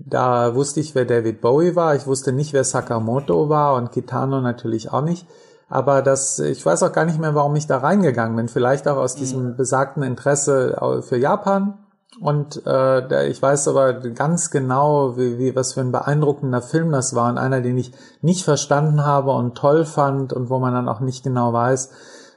da 0.01 0.55
wusste 0.55 0.81
ich, 0.81 0.95
wer 0.95 1.07
David 1.07 1.41
Bowie 1.41 1.75
war. 1.75 1.95
Ich 1.95 2.07
wusste 2.07 2.33
nicht, 2.33 2.53
wer 2.53 2.65
Sakamoto 2.65 3.49
war 3.49 3.75
und 3.75 3.93
Kitano 3.93 4.41
natürlich 4.41 4.93
auch 4.93 5.03
nicht. 5.03 5.27
Aber 5.71 6.03
das, 6.03 6.39
ich 6.39 6.65
weiß 6.65 6.83
auch 6.83 6.93
gar 6.93 7.05
nicht 7.05 7.19
mehr, 7.19 7.35
warum 7.35 7.57
ich 7.57 7.67
da 7.67 7.79
reingegangen 7.79 8.37
bin. 8.37 8.49
Vielleicht 8.49 8.87
auch 8.89 8.97
aus 8.97 9.15
diesem 9.15 9.51
mhm. 9.51 9.57
besagten 9.57 10.03
Interesse 10.03 11.03
für 11.07 11.17
Japan 11.17 11.75
und 12.21 12.63
äh, 12.67 13.29
ich 13.29 13.41
weiß 13.41 13.69
aber 13.69 13.93
ganz 13.93 14.51
genau, 14.51 15.17
wie, 15.17 15.39
wie 15.39 15.55
was 15.55 15.75
für 15.75 15.81
ein 15.81 15.93
beeindruckender 15.93 16.63
Film 16.63 16.91
das 16.91 17.15
war 17.15 17.31
und 17.31 17.39
einer, 17.39 17.61
den 17.61 17.79
ich 17.79 17.93
nicht 18.23 18.45
verstanden 18.45 19.05
habe 19.05 19.31
und 19.33 19.57
toll 19.57 19.85
fand 19.85 20.33
und 20.33 20.51
wo 20.51 20.59
man 20.59 20.73
dann 20.73 20.89
auch 20.89 21.01
nicht 21.01 21.23
genau 21.23 21.53
weiß, 21.53 21.91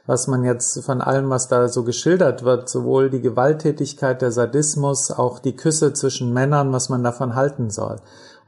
was 0.06 0.26
man 0.26 0.44
jetzt 0.44 0.84
von 0.84 1.00
allem, 1.00 1.30
was 1.30 1.48
da 1.48 1.68
so 1.68 1.84
geschildert 1.84 2.44
wird, 2.44 2.68
sowohl 2.68 3.10
die 3.10 3.20
Gewalttätigkeit, 3.20 4.20
der 4.20 4.30
Sadismus, 4.30 5.10
auch 5.10 5.38
die 5.38 5.56
Küsse 5.56 5.92
zwischen 5.92 6.32
Männern, 6.32 6.72
was 6.72 6.88
man 6.88 7.02
davon 7.02 7.34
halten 7.34 7.70
soll. 7.70 7.96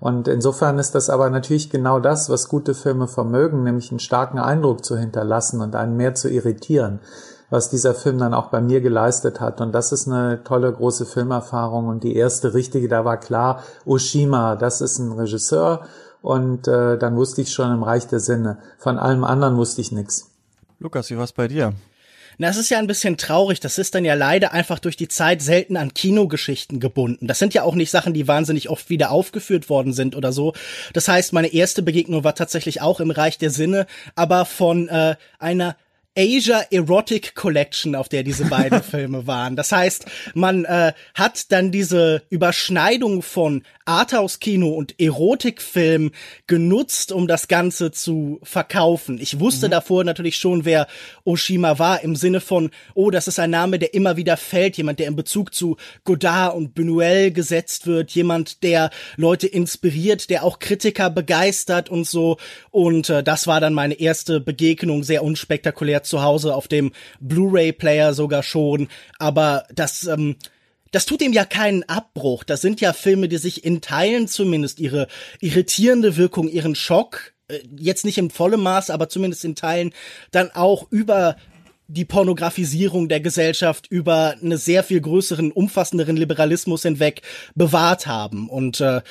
Und 0.00 0.28
insofern 0.28 0.78
ist 0.78 0.94
das 0.94 1.08
aber 1.08 1.30
natürlich 1.30 1.70
genau 1.70 2.00
das, 2.00 2.28
was 2.28 2.48
gute 2.48 2.74
Filme 2.74 3.08
vermögen, 3.08 3.62
nämlich 3.62 3.90
einen 3.90 4.00
starken 4.00 4.38
Eindruck 4.38 4.84
zu 4.84 4.98
hinterlassen 4.98 5.60
und 5.60 5.74
einen 5.74 5.96
mehr 5.96 6.14
zu 6.14 6.28
irritieren 6.28 7.00
was 7.54 7.70
dieser 7.70 7.94
Film 7.94 8.18
dann 8.18 8.34
auch 8.34 8.48
bei 8.48 8.60
mir 8.60 8.80
geleistet 8.80 9.38
hat. 9.38 9.60
Und 9.60 9.70
das 9.70 9.92
ist 9.92 10.08
eine 10.08 10.42
tolle 10.42 10.72
große 10.72 11.06
Filmerfahrung. 11.06 11.86
Und 11.86 12.02
die 12.02 12.16
erste 12.16 12.52
richtige, 12.52 12.88
da 12.88 13.04
war 13.04 13.16
klar, 13.16 13.62
Oshima, 13.86 14.56
das 14.56 14.80
ist 14.80 14.98
ein 14.98 15.12
Regisseur. 15.12 15.86
Und 16.20 16.66
äh, 16.66 16.98
dann 16.98 17.14
wusste 17.14 17.42
ich 17.42 17.52
schon 17.52 17.72
im 17.72 17.84
Reich 17.84 18.08
der 18.08 18.18
Sinne. 18.18 18.58
Von 18.76 18.98
allem 18.98 19.22
anderen 19.22 19.56
wusste 19.56 19.80
ich 19.82 19.92
nichts. 19.92 20.32
Lukas, 20.80 21.08
wie 21.10 21.16
war's 21.16 21.30
bei 21.30 21.46
dir? 21.46 21.74
Na, 22.38 22.48
es 22.48 22.56
ist 22.56 22.70
ja 22.70 22.80
ein 22.80 22.88
bisschen 22.88 23.16
traurig. 23.18 23.60
Das 23.60 23.78
ist 23.78 23.94
dann 23.94 24.04
ja 24.04 24.14
leider 24.14 24.50
einfach 24.50 24.80
durch 24.80 24.96
die 24.96 25.06
Zeit 25.06 25.40
selten 25.40 25.76
an 25.76 25.94
Kinogeschichten 25.94 26.80
gebunden. 26.80 27.28
Das 27.28 27.38
sind 27.38 27.54
ja 27.54 27.62
auch 27.62 27.76
nicht 27.76 27.92
Sachen, 27.92 28.14
die 28.14 28.26
wahnsinnig 28.26 28.68
oft 28.68 28.90
wieder 28.90 29.12
aufgeführt 29.12 29.68
worden 29.68 29.92
sind 29.92 30.16
oder 30.16 30.32
so. 30.32 30.54
Das 30.92 31.06
heißt, 31.06 31.32
meine 31.32 31.54
erste 31.54 31.84
Begegnung 31.84 32.24
war 32.24 32.34
tatsächlich 32.34 32.82
auch 32.82 32.98
im 32.98 33.12
Reich 33.12 33.38
der 33.38 33.50
Sinne, 33.50 33.86
aber 34.16 34.44
von 34.44 34.88
äh, 34.88 35.14
einer 35.38 35.76
Asia 36.16 36.64
Erotic 36.70 37.34
Collection, 37.34 37.94
auf 37.96 38.08
der 38.08 38.22
diese 38.22 38.44
beiden 38.44 38.82
Filme 38.84 39.26
waren. 39.26 39.56
Das 39.56 39.72
heißt, 39.72 40.06
man 40.34 40.64
äh, 40.64 40.92
hat 41.14 41.50
dann 41.50 41.72
diese 41.72 42.22
Überschneidung 42.30 43.22
von 43.22 43.64
Arthouse-Kino 43.84 44.68
und 44.68 44.98
Erotikfilm 44.98 46.12
genutzt, 46.46 47.12
um 47.12 47.26
das 47.26 47.48
Ganze 47.48 47.90
zu 47.90 48.40
verkaufen. 48.42 49.18
Ich 49.20 49.40
wusste 49.40 49.66
mhm. 49.66 49.72
davor 49.72 50.04
natürlich 50.04 50.36
schon, 50.36 50.64
wer 50.64 50.86
Oshima 51.24 51.78
war, 51.78 52.02
im 52.02 52.16
Sinne 52.16 52.40
von, 52.40 52.70
oh, 52.94 53.10
das 53.10 53.28
ist 53.28 53.38
ein 53.38 53.50
Name, 53.50 53.78
der 53.78 53.92
immer 53.92 54.16
wieder 54.16 54.36
fällt, 54.36 54.76
jemand, 54.76 55.00
der 55.00 55.08
in 55.08 55.16
Bezug 55.16 55.52
zu 55.52 55.76
Godard 56.04 56.54
und 56.54 56.76
Buñuel 56.76 57.32
gesetzt 57.32 57.86
wird, 57.86 58.12
jemand, 58.12 58.62
der 58.62 58.90
Leute 59.16 59.46
inspiriert, 59.48 60.30
der 60.30 60.44
auch 60.44 60.60
Kritiker 60.60 61.10
begeistert 61.10 61.90
und 61.90 62.06
so. 62.06 62.38
Und 62.70 63.10
äh, 63.10 63.22
das 63.22 63.46
war 63.46 63.60
dann 63.60 63.74
meine 63.74 63.94
erste 63.94 64.40
Begegnung, 64.40 65.02
sehr 65.02 65.24
unspektakulär 65.24 66.03
zu 66.04 66.22
Hause 66.22 66.54
auf 66.54 66.68
dem 66.68 66.92
Blu-ray-Player 67.20 68.14
sogar 68.14 68.42
schon. 68.42 68.88
Aber 69.18 69.64
das 69.74 70.06
ähm, 70.06 70.36
das 70.94 71.06
tut 71.06 71.22
ihm 71.22 71.32
ja 71.32 71.44
keinen 71.44 71.82
Abbruch. 71.88 72.44
Das 72.44 72.60
sind 72.60 72.80
ja 72.80 72.92
Filme, 72.92 73.28
die 73.28 73.38
sich 73.38 73.64
in 73.64 73.80
Teilen 73.80 74.28
zumindest 74.28 74.78
ihre 74.78 75.08
irritierende 75.40 76.16
Wirkung, 76.16 76.48
ihren 76.48 76.76
Schock, 76.76 77.32
äh, 77.48 77.58
jetzt 77.76 78.04
nicht 78.04 78.16
im 78.16 78.30
vollen 78.30 78.60
Maß, 78.60 78.90
aber 78.90 79.08
zumindest 79.08 79.44
in 79.44 79.56
Teilen, 79.56 79.92
dann 80.30 80.52
auch 80.52 80.86
über 80.90 81.36
die 81.88 82.04
Pornografisierung 82.04 83.08
der 83.08 83.20
Gesellschaft 83.20 83.88
über 83.88 84.36
eine 84.40 84.56
sehr 84.56 84.84
viel 84.84 85.00
größeren, 85.00 85.50
umfassenderen 85.50 86.16
Liberalismus 86.16 86.82
hinweg 86.82 87.22
bewahrt 87.56 88.06
haben. 88.06 88.48
Und 88.48 88.80
äh, 88.80 89.02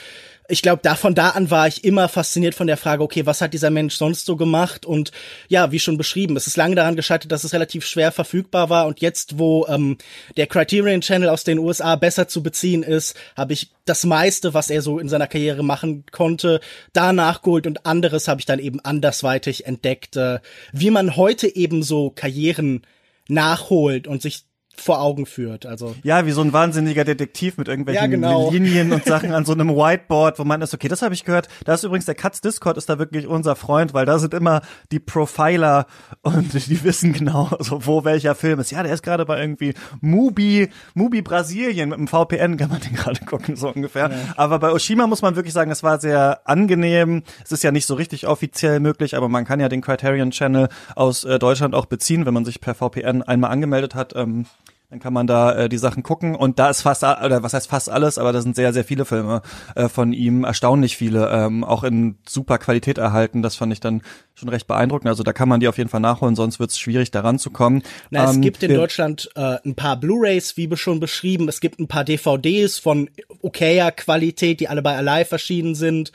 ich 0.49 0.61
glaube, 0.61 0.81
da 0.83 0.95
von 0.95 1.15
da 1.15 1.29
an 1.29 1.49
war 1.51 1.67
ich 1.67 1.83
immer 1.83 2.09
fasziniert 2.09 2.53
von 2.53 2.67
der 2.67 2.75
Frage, 2.75 3.01
okay, 3.01 3.25
was 3.25 3.41
hat 3.41 3.53
dieser 3.53 3.69
Mensch 3.69 3.95
sonst 3.95 4.25
so 4.25 4.35
gemacht? 4.35 4.85
Und 4.85 5.11
ja, 5.47 5.71
wie 5.71 5.79
schon 5.79 5.97
beschrieben, 5.97 6.35
es 6.35 6.47
ist 6.47 6.57
lange 6.57 6.75
daran 6.75 6.97
gescheitert, 6.97 7.31
dass 7.31 7.45
es 7.45 7.53
relativ 7.53 7.85
schwer 7.85 8.11
verfügbar 8.11 8.69
war. 8.69 8.87
Und 8.87 8.99
jetzt, 8.99 9.39
wo 9.39 9.65
ähm, 9.67 9.97
der 10.35 10.47
Criterion 10.47 11.01
Channel 11.01 11.29
aus 11.29 11.45
den 11.45 11.59
USA 11.59 11.95
besser 11.95 12.27
zu 12.27 12.43
beziehen 12.43 12.83
ist, 12.83 13.15
habe 13.37 13.53
ich 13.53 13.71
das 13.85 14.03
meiste, 14.03 14.53
was 14.53 14.69
er 14.69 14.81
so 14.81 14.99
in 14.99 15.07
seiner 15.07 15.27
Karriere 15.27 15.63
machen 15.63 16.05
konnte, 16.11 16.59
da 16.91 17.13
nachgeholt 17.13 17.65
und 17.65 17.85
anderes 17.85 18.27
habe 18.27 18.41
ich 18.41 18.45
dann 18.45 18.59
eben 18.59 18.79
andersweitig 18.81 19.65
entdeckt, 19.65 20.17
äh, 20.17 20.39
wie 20.73 20.91
man 20.91 21.15
heute 21.15 21.53
eben 21.53 21.83
so 21.83 22.09
Karrieren 22.09 22.85
nachholt 23.29 24.07
und 24.07 24.21
sich 24.21 24.43
vor 24.75 25.01
Augen 25.01 25.25
führt. 25.25 25.65
Also 25.65 25.95
ja, 26.03 26.25
wie 26.25 26.31
so 26.31 26.41
ein 26.41 26.51
wahnsinniger 26.51 27.03
Detektiv 27.03 27.57
mit 27.57 27.67
irgendwelchen 27.67 28.03
ja, 28.03 28.07
genau. 28.07 28.51
Linien 28.51 28.91
und 28.91 29.05
Sachen 29.05 29.31
an 29.31 29.45
so 29.45 29.53
einem 29.53 29.69
Whiteboard, 29.75 30.39
wo 30.39 30.43
man 30.43 30.61
ist, 30.61 30.73
okay, 30.73 30.87
das 30.87 31.01
habe 31.01 31.13
ich 31.13 31.23
gehört. 31.23 31.47
Da 31.65 31.75
ist 31.75 31.83
übrigens 31.83 32.05
der 32.05 32.15
Katz 32.15 32.41
Discord 32.41 32.77
ist 32.77 32.89
da 32.89 32.99
wirklich 32.99 33.27
unser 33.27 33.55
Freund, 33.55 33.93
weil 33.93 34.05
da 34.05 34.19
sind 34.19 34.33
immer 34.33 34.61
die 34.91 34.99
Profiler 34.99 35.85
und 36.21 36.53
die 36.53 36.83
wissen 36.83 37.13
genau, 37.13 37.49
so 37.59 37.85
wo 37.85 38.03
welcher 38.03 38.35
Film 38.35 38.59
ist. 38.59 38.71
Ja, 38.71 38.83
der 38.83 38.93
ist 38.93 39.03
gerade 39.03 39.25
bei 39.25 39.39
irgendwie 39.39 39.73
Mubi, 40.01 40.69
Mubi 40.95 41.21
Brasilien 41.21 41.89
mit 41.89 41.99
dem 41.99 42.07
VPN 42.07 42.57
kann 42.57 42.69
man 42.69 42.81
den 42.81 42.93
gerade 42.93 43.23
gucken 43.25 43.55
so 43.55 43.69
ungefähr. 43.69 44.09
Ja. 44.09 44.17
Aber 44.35 44.59
bei 44.59 44.71
Oshima 44.71 45.07
muss 45.07 45.21
man 45.21 45.35
wirklich 45.35 45.53
sagen, 45.53 45.71
es 45.71 45.83
war 45.83 45.99
sehr 45.99 46.41
angenehm. 46.45 47.23
Es 47.43 47.51
ist 47.51 47.63
ja 47.63 47.71
nicht 47.71 47.85
so 47.85 47.93
richtig 47.93 48.27
offiziell 48.27 48.79
möglich, 48.79 49.15
aber 49.15 49.29
man 49.29 49.45
kann 49.45 49.59
ja 49.59 49.69
den 49.69 49.81
Criterion 49.81 50.31
Channel 50.31 50.67
aus 50.95 51.23
äh, 51.23 51.39
Deutschland 51.39 51.75
auch 51.75 51.85
beziehen, 51.85 52.25
wenn 52.25 52.33
man 52.33 52.45
sich 52.45 52.59
per 52.59 52.73
VPN 52.73 53.21
einmal 53.21 53.51
angemeldet 53.51 53.95
hat. 53.95 54.15
Ähm, 54.15 54.45
dann 54.93 54.99
kann 54.99 55.13
man 55.13 55.25
da 55.25 55.55
äh, 55.55 55.69
die 55.69 55.79
Sachen 55.79 56.03
gucken 56.03 56.35
und 56.35 56.59
da 56.59 56.69
ist 56.69 56.83
fast 56.83 57.01
oder 57.01 57.41
was 57.41 57.55
heißt 57.55 57.67
fast 57.67 57.89
alles, 57.89 58.19
aber 58.19 58.31
da 58.31 58.43
sind 58.43 58.55
sehr 58.55 58.73
sehr 58.73 58.83
viele 58.83 59.05
Filme 59.05 59.41
äh, 59.73 59.89
von 59.89 60.13
ihm, 60.13 60.43
erstaunlich 60.43 60.97
viele, 60.97 61.31
ähm, 61.31 61.63
auch 61.63 61.83
in 61.83 62.19
super 62.29 62.59
Qualität 62.59 62.99
erhalten. 62.99 63.41
Das 63.41 63.55
fand 63.55 63.73
ich 63.73 63.79
dann 63.79 64.03
schon 64.35 64.49
recht 64.49 64.67
beeindruckend. 64.67 65.09
Also 65.09 65.23
da 65.23 65.33
kann 65.33 65.49
man 65.49 65.59
die 65.61 65.67
auf 65.67 65.79
jeden 65.79 65.89
Fall 65.89 65.99
nachholen, 65.99 66.35
sonst 66.35 66.59
wird 66.59 66.69
es 66.69 66.77
schwierig 66.77 67.09
daran 67.09 67.39
zu 67.39 67.49
kommen. 67.49 67.81
Na, 68.11 68.25
ähm, 68.25 68.29
es 68.29 68.41
gibt 68.41 68.61
in 68.61 68.75
Deutschland 68.75 69.31
äh, 69.33 69.57
ein 69.65 69.73
paar 69.73 69.99
Blu-rays, 69.99 70.57
wie 70.57 70.69
schon 70.77 70.99
beschrieben. 70.99 71.49
Es 71.49 71.59
gibt 71.59 71.79
ein 71.79 71.87
paar 71.87 72.03
DVDs 72.03 72.77
von 72.77 73.09
okayer 73.41 73.91
Qualität, 73.91 74.59
die 74.59 74.67
alle 74.67 74.83
bei 74.83 74.95
Alive 74.95 75.31
erschienen 75.31 75.73
sind 75.73 76.11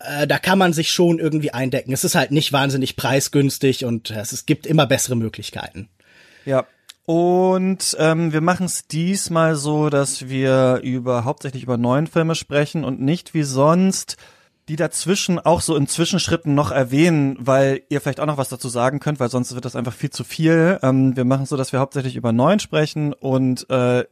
äh, 0.00 0.26
da 0.26 0.38
kann 0.38 0.58
man 0.58 0.74
sich 0.74 0.90
schon 0.90 1.20
irgendwie 1.20 1.52
eindecken. 1.52 1.92
Es 1.92 2.04
ist 2.04 2.16
halt 2.16 2.32
nicht 2.32 2.52
wahnsinnig 2.52 2.96
preisgünstig 2.96 3.86
und 3.86 4.10
es, 4.10 4.32
es 4.32 4.44
gibt 4.44 4.66
immer 4.66 4.86
bessere 4.86 5.16
Möglichkeiten. 5.16 5.88
Ja, 6.44 6.66
und 7.06 7.96
ähm, 7.98 8.32
wir 8.32 8.40
machen 8.40 8.66
es 8.66 8.86
diesmal 8.86 9.56
so, 9.56 9.90
dass 9.90 10.28
wir 10.28 10.80
über 10.82 11.24
hauptsächlich 11.24 11.62
über 11.62 11.76
neuen 11.76 12.06
Filme 12.06 12.34
sprechen 12.34 12.84
und 12.84 13.00
nicht 13.00 13.34
wie 13.34 13.42
sonst 13.42 14.16
die 14.68 14.76
dazwischen 14.76 15.38
auch 15.38 15.60
so 15.60 15.76
in 15.76 15.86
Zwischenschritten 15.86 16.54
noch 16.54 16.70
erwähnen, 16.70 17.36
weil 17.38 17.82
ihr 17.90 18.00
vielleicht 18.00 18.20
auch 18.20 18.26
noch 18.26 18.38
was 18.38 18.48
dazu 18.48 18.68
sagen 18.68 18.98
könnt, 18.98 19.20
weil 19.20 19.28
sonst 19.28 19.54
wird 19.54 19.64
das 19.64 19.76
einfach 19.76 19.92
viel 19.92 20.08
zu 20.10 20.24
viel. 20.24 20.78
Ähm, 20.82 21.16
wir 21.16 21.24
machen 21.24 21.44
so, 21.44 21.56
dass 21.56 21.72
wir 21.72 21.80
hauptsächlich 21.80 22.16
über 22.16 22.32
neuen 22.32 22.60
sprechen 22.60 23.12
und 23.12 23.68
äh, 23.68 24.04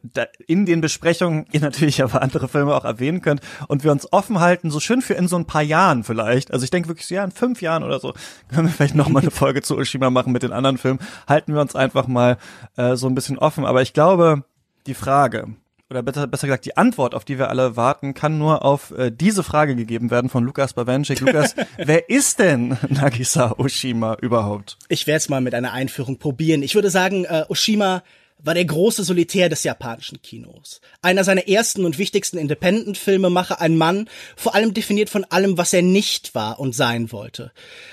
in 0.45 0.65
den 0.65 0.81
Besprechungen 0.81 1.47
ihr 1.51 1.61
natürlich 1.61 2.03
aber 2.03 2.21
andere 2.21 2.47
Filme 2.47 2.75
auch 2.75 2.85
erwähnen 2.85 3.21
könnt 3.21 3.41
und 3.67 3.83
wir 3.83 3.91
uns 3.91 4.11
offen 4.13 4.39
halten, 4.39 4.69
so 4.69 4.79
schön 4.79 5.01
für 5.01 5.15
in 5.15 5.27
so 5.27 5.37
ein 5.37 5.45
paar 5.45 5.63
Jahren 5.63 6.03
vielleicht. 6.03 6.51
Also 6.53 6.63
ich 6.65 6.71
denke 6.71 6.87
wirklich 6.87 7.09
ja, 7.09 7.23
in 7.23 7.31
fünf 7.31 7.61
Jahren 7.61 7.83
oder 7.83 7.99
so 7.99 8.13
können 8.49 8.67
wir 8.67 8.73
vielleicht 8.73 8.95
noch 8.95 9.09
mal 9.09 9.21
eine 9.21 9.31
Folge 9.43 9.63
zu 9.63 9.75
Oshima 9.77 10.11
machen 10.11 10.33
mit 10.33 10.43
den 10.43 10.53
anderen 10.53 10.77
Filmen. 10.77 10.99
Halten 11.27 11.53
wir 11.53 11.61
uns 11.61 11.75
einfach 11.75 12.07
mal 12.07 12.37
äh, 12.77 12.95
so 12.95 13.07
ein 13.07 13.15
bisschen 13.15 13.39
offen. 13.39 13.65
Aber 13.65 13.81
ich 13.81 13.93
glaube, 13.93 14.43
die 14.85 14.93
Frage, 14.93 15.55
oder 15.89 16.01
besser, 16.01 16.27
besser 16.27 16.47
gesagt, 16.47 16.65
die 16.65 16.77
Antwort, 16.77 17.13
auf 17.15 17.25
die 17.25 17.37
wir 17.37 17.49
alle 17.49 17.75
warten, 17.75 18.13
kann 18.13 18.37
nur 18.37 18.65
auf 18.65 18.91
äh, 18.91 19.11
diese 19.11 19.43
Frage 19.43 19.75
gegeben 19.75 20.11
werden 20.11 20.29
von 20.29 20.43
Lukas 20.43 20.73
Bawenschik. 20.73 21.19
Lukas, 21.19 21.55
wer 21.77 22.09
ist 22.09 22.39
denn 22.39 22.77
Nagisa 22.89 23.55
Oshima 23.57 24.15
überhaupt? 24.21 24.77
Ich 24.89 25.07
werde 25.07 25.17
es 25.17 25.29
mal 25.29 25.41
mit 25.41 25.53
einer 25.53 25.73
Einführung 25.73 26.17
probieren. 26.17 26.63
Ich 26.63 26.75
würde 26.75 26.89
sagen, 26.89 27.25
äh, 27.25 27.45
Oshima 27.49 28.03
war 28.43 28.53
der 28.53 28.65
große 28.65 29.03
Solitär 29.03 29.47
des 29.47 29.63
japanischen 29.63 30.21
Kinos. 30.21 30.81
Einer 31.01 31.23
seiner 31.23 31.47
ersten 31.47 31.85
und 31.85 31.97
wichtigsten 31.97 32.37
Independent-Filmemacher, 32.37 33.61
ein 33.61 33.77
Mann, 33.77 34.09
vor 34.35 34.53
allem 34.53 34.73
definiert 34.73 35.09
von 35.09 35.23
allem, 35.23 35.57
was 35.57 35.71
er 35.71 35.81
nicht 35.81 36.35
war 36.35 36.59
und 36.59 36.75
sein 36.75 37.11
wollte. 37.13 37.51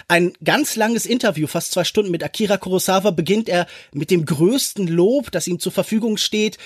Ein 0.08 0.32
ganz 0.42 0.74
langes 0.74 1.06
Interview, 1.06 1.46
fast 1.46 1.70
zwei 1.70 1.84
Stunden 1.84 2.10
mit 2.10 2.24
Akira 2.24 2.56
Kurosawa, 2.56 3.12
beginnt 3.12 3.48
er 3.48 3.66
mit 3.92 4.10
dem 4.10 4.26
größten 4.26 4.88
Lob, 4.88 5.30
das 5.30 5.46
ihm 5.46 5.60
zur 5.60 5.72
Verfügung 5.72 6.16
steht 6.16 6.58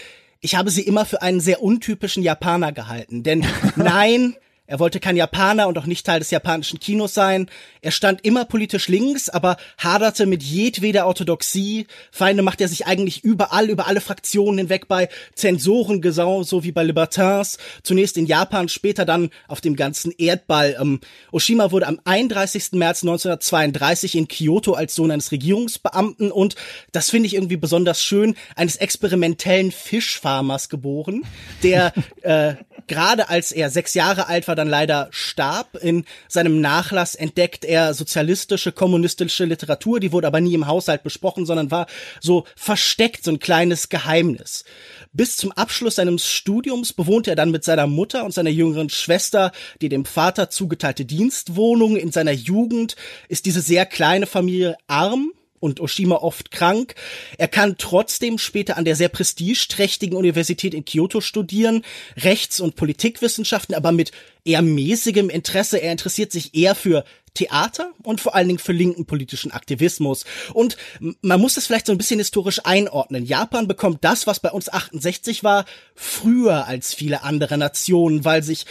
ich 0.45 0.57
habe 0.57 0.69
sie 0.69 0.83
immer 0.83 1.07
für 1.07 1.23
einen 1.23 1.41
sehr 1.41 1.63
untypischen 1.63 2.23
Japaner 2.23 2.71
gehalten. 2.71 3.23
Denn 3.23 3.47
nein, 3.77 4.37
er 4.67 4.79
wollte 4.79 4.99
kein 4.99 5.17
Japaner 5.17 5.69
und 5.69 5.77
auch 5.77 5.85
nicht 5.85 6.07
Teil 6.07 6.21
des 6.21 6.31
japanischen 6.31 6.81
Kinos 6.81 7.13
sein. 7.13 7.51
Er 7.83 7.91
stand 7.91 8.25
immer 8.25 8.47
politisch 8.47 8.89
links, 8.89 9.29
aber 9.29 9.59
haderte 9.77 10.25
mit 10.25 10.43
jedweder 10.43 11.07
Orthodoxie. 11.07 11.87
Feinde 12.11 12.43
macht 12.43 12.63
er 12.63 12.69
sich 12.69 12.87
eigentlich 12.87 13.23
überall, 13.25 13.69
über 13.69 13.87
alle 13.87 14.01
Fraktionen 14.01 14.59
hinweg 14.59 14.89
bei 14.89 15.11
Zensoren 15.35 16.01
so 16.45 16.65
wie 16.65 16.73
bei 16.73 16.83
Libertins. 16.83 17.59
Zunächst 17.83 18.17
in 18.17 18.25
Japan, 18.25 18.71
später 18.71 19.05
dann 19.05 19.29
auf 19.49 19.61
dem 19.61 19.77
ganzen 19.77 20.13
Erdball. 20.17 20.77
Ähm, 20.81 21.01
Oshima 21.31 21.71
wurde 21.71 21.87
am 21.87 22.01
31. 22.05 22.73
März 22.73 23.03
1932 23.03 24.17
in 24.17 24.29
Kyoto 24.29 24.73
als 24.73 24.95
Sohn 24.95 25.11
eines 25.11 25.31
Regierungsbeamten 25.31 26.33
und, 26.33 26.55
das 26.93 27.11
finde 27.11 27.27
ich 27.27 27.35
irgendwie 27.35 27.59
besonders 27.59 28.03
schön, 28.03 28.35
eines 28.57 28.77
experimentellen 28.77 29.73
Fischfarmers 29.73 30.71
geboren, 30.71 31.23
der 31.63 31.93
äh, 32.23 32.55
gerade 32.87 33.29
als 33.29 33.53
er 33.53 33.71
sechs 33.71 33.95
Jahre 33.95 34.29
alt 34.29 34.49
war, 34.49 34.57
dann 34.57 34.69
leider 34.69 35.09
starb. 35.11 35.77
In 35.83 36.05
seinem 36.29 36.61
Nachlass 36.61 37.15
entdeckt 37.15 37.65
er 37.65 37.95
sozialistische, 37.95 38.73
kommunistische 38.73 39.45
Literatur, 39.45 40.01
die 40.01 40.13
wurde 40.13 40.27
aber 40.27 40.41
nie 40.41 40.55
im 40.55 40.67
Haushalt 40.67 41.03
besprochen, 41.03 41.47
sondern 41.47 41.71
war 41.71 41.87
so 42.21 42.45
versteckt, 42.57 43.25
so 43.25 43.31
ein 43.31 43.39
kleines 43.39 43.89
Geheimnis. 43.89 44.65
Bis 45.13 45.37
zum 45.37 45.53
Abschluss 45.53 45.97
seines 45.97 46.27
Studiums 46.27 46.93
bewohnte 46.93 47.31
er 47.31 47.37
dann 47.37 47.51
mit 47.51 47.65
seiner 47.65 47.87
Mutter 47.87 48.25
und 48.25 48.35
seiner 48.35 48.51
jüngeren 48.51 48.91
Schwester 48.91 49.53
die 49.81 49.89
dem 49.89 50.05
Vater 50.05 50.51
zugeteilte 50.51 51.05
Dienstwohnung. 51.05 51.97
In 51.97 52.13
seiner 52.13 52.33
Jugend 52.33 52.97
ist 53.29 53.47
diese 53.47 53.61
sehr 53.61 53.87
kleine 53.87 54.27
Familie 54.27 54.77
arm 54.87 55.33
und 55.65 55.81
Oshima 55.81 56.17
oft 56.17 56.51
krank. 56.51 56.95
Er 57.39 57.49
kann 57.49 57.77
trotzdem 57.79 58.39
später 58.39 58.77
an 58.77 58.85
der 58.85 58.97
sehr 58.97 59.09
prestigeträchtigen 59.09 60.17
Universität 60.17 60.75
in 60.75 60.85
Kyoto 60.85 61.21
studieren, 61.23 61.83
Rechts- 62.19 62.61
und 62.61 62.77
Politikwissenschaften, 62.77 63.75
aber 63.75 63.91
mit 63.91 64.13
eher 64.45 64.61
mäßigem 64.61 65.31
Interesse. 65.31 65.79
Er 65.79 65.91
interessiert 65.91 66.33
sich 66.33 66.55
eher 66.55 66.75
für 66.75 67.05
Theater 67.33 67.93
und 68.03 68.21
vor 68.21 68.35
allen 68.35 68.47
Dingen 68.47 68.61
für 68.61 68.73
linken 68.73 69.07
politischen 69.07 69.51
Aktivismus. 69.51 70.25
Und 70.53 70.77
man 71.21 71.41
muss 71.41 71.55
das 71.55 71.67
vielleicht 71.67 71.87
so 71.87 71.93
ein 71.93 71.99
bisschen 71.99 72.21
historisch 72.21 72.61
einordnen. 72.65 73.25
Japan 73.25 73.67
bekommt 73.67 74.05
das, 74.05 74.27
was 74.27 74.41
bei 74.41 74.51
uns 74.51 74.69
68 74.69 75.43
war, 75.43 75.65
früher 75.95 76.67
als 76.67 76.95
viele 76.95 77.23
andere 77.23 77.59
Nationen, 77.59 78.25
weil 78.25 78.43
sich 78.43 78.67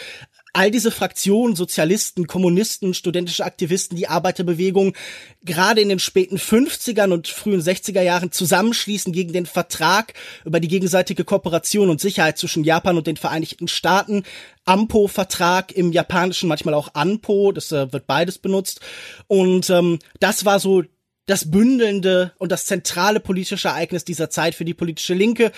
all 0.53 0.69
diese 0.69 0.91
Fraktionen, 0.91 1.55
Sozialisten, 1.55 2.27
Kommunisten, 2.27 2.93
studentische 2.93 3.43
Aktivisten, 3.43 3.97
die 3.97 4.07
Arbeiterbewegung 4.07 4.93
gerade 5.43 5.81
in 5.81 5.89
den 5.89 5.99
späten 5.99 6.37
50ern 6.37 7.11
und 7.11 7.27
frühen 7.27 7.61
60er 7.61 8.01
Jahren 8.01 8.31
zusammenschließen 8.31 9.11
gegen 9.11 9.33
den 9.33 9.47
Vertrag 9.47 10.13
über 10.45 10.59
die 10.59 10.67
gegenseitige 10.67 11.23
Kooperation 11.23 11.89
und 11.89 11.99
Sicherheit 11.99 12.37
zwischen 12.37 12.63
Japan 12.63 12.97
und 12.97 13.07
den 13.07 13.17
Vereinigten 13.17 13.67
Staaten. 13.67 14.23
AMPO-Vertrag 14.65 15.71
im 15.73 15.91
Japanischen, 15.91 16.47
manchmal 16.47 16.75
auch 16.75 16.89
ANPO, 16.93 17.51
das 17.51 17.71
äh, 17.71 17.91
wird 17.91 18.07
beides 18.07 18.37
benutzt. 18.37 18.79
Und 19.27 19.69
ähm, 19.69 19.99
das 20.19 20.45
war 20.45 20.59
so 20.59 20.83
das 21.25 21.49
bündelnde 21.49 22.33
und 22.37 22.51
das 22.51 22.65
zentrale 22.65 23.19
politische 23.19 23.69
Ereignis 23.69 24.03
dieser 24.03 24.29
Zeit 24.29 24.55
für 24.55 24.65
die 24.65 24.73
politische 24.73 25.13
Linke. 25.13 25.51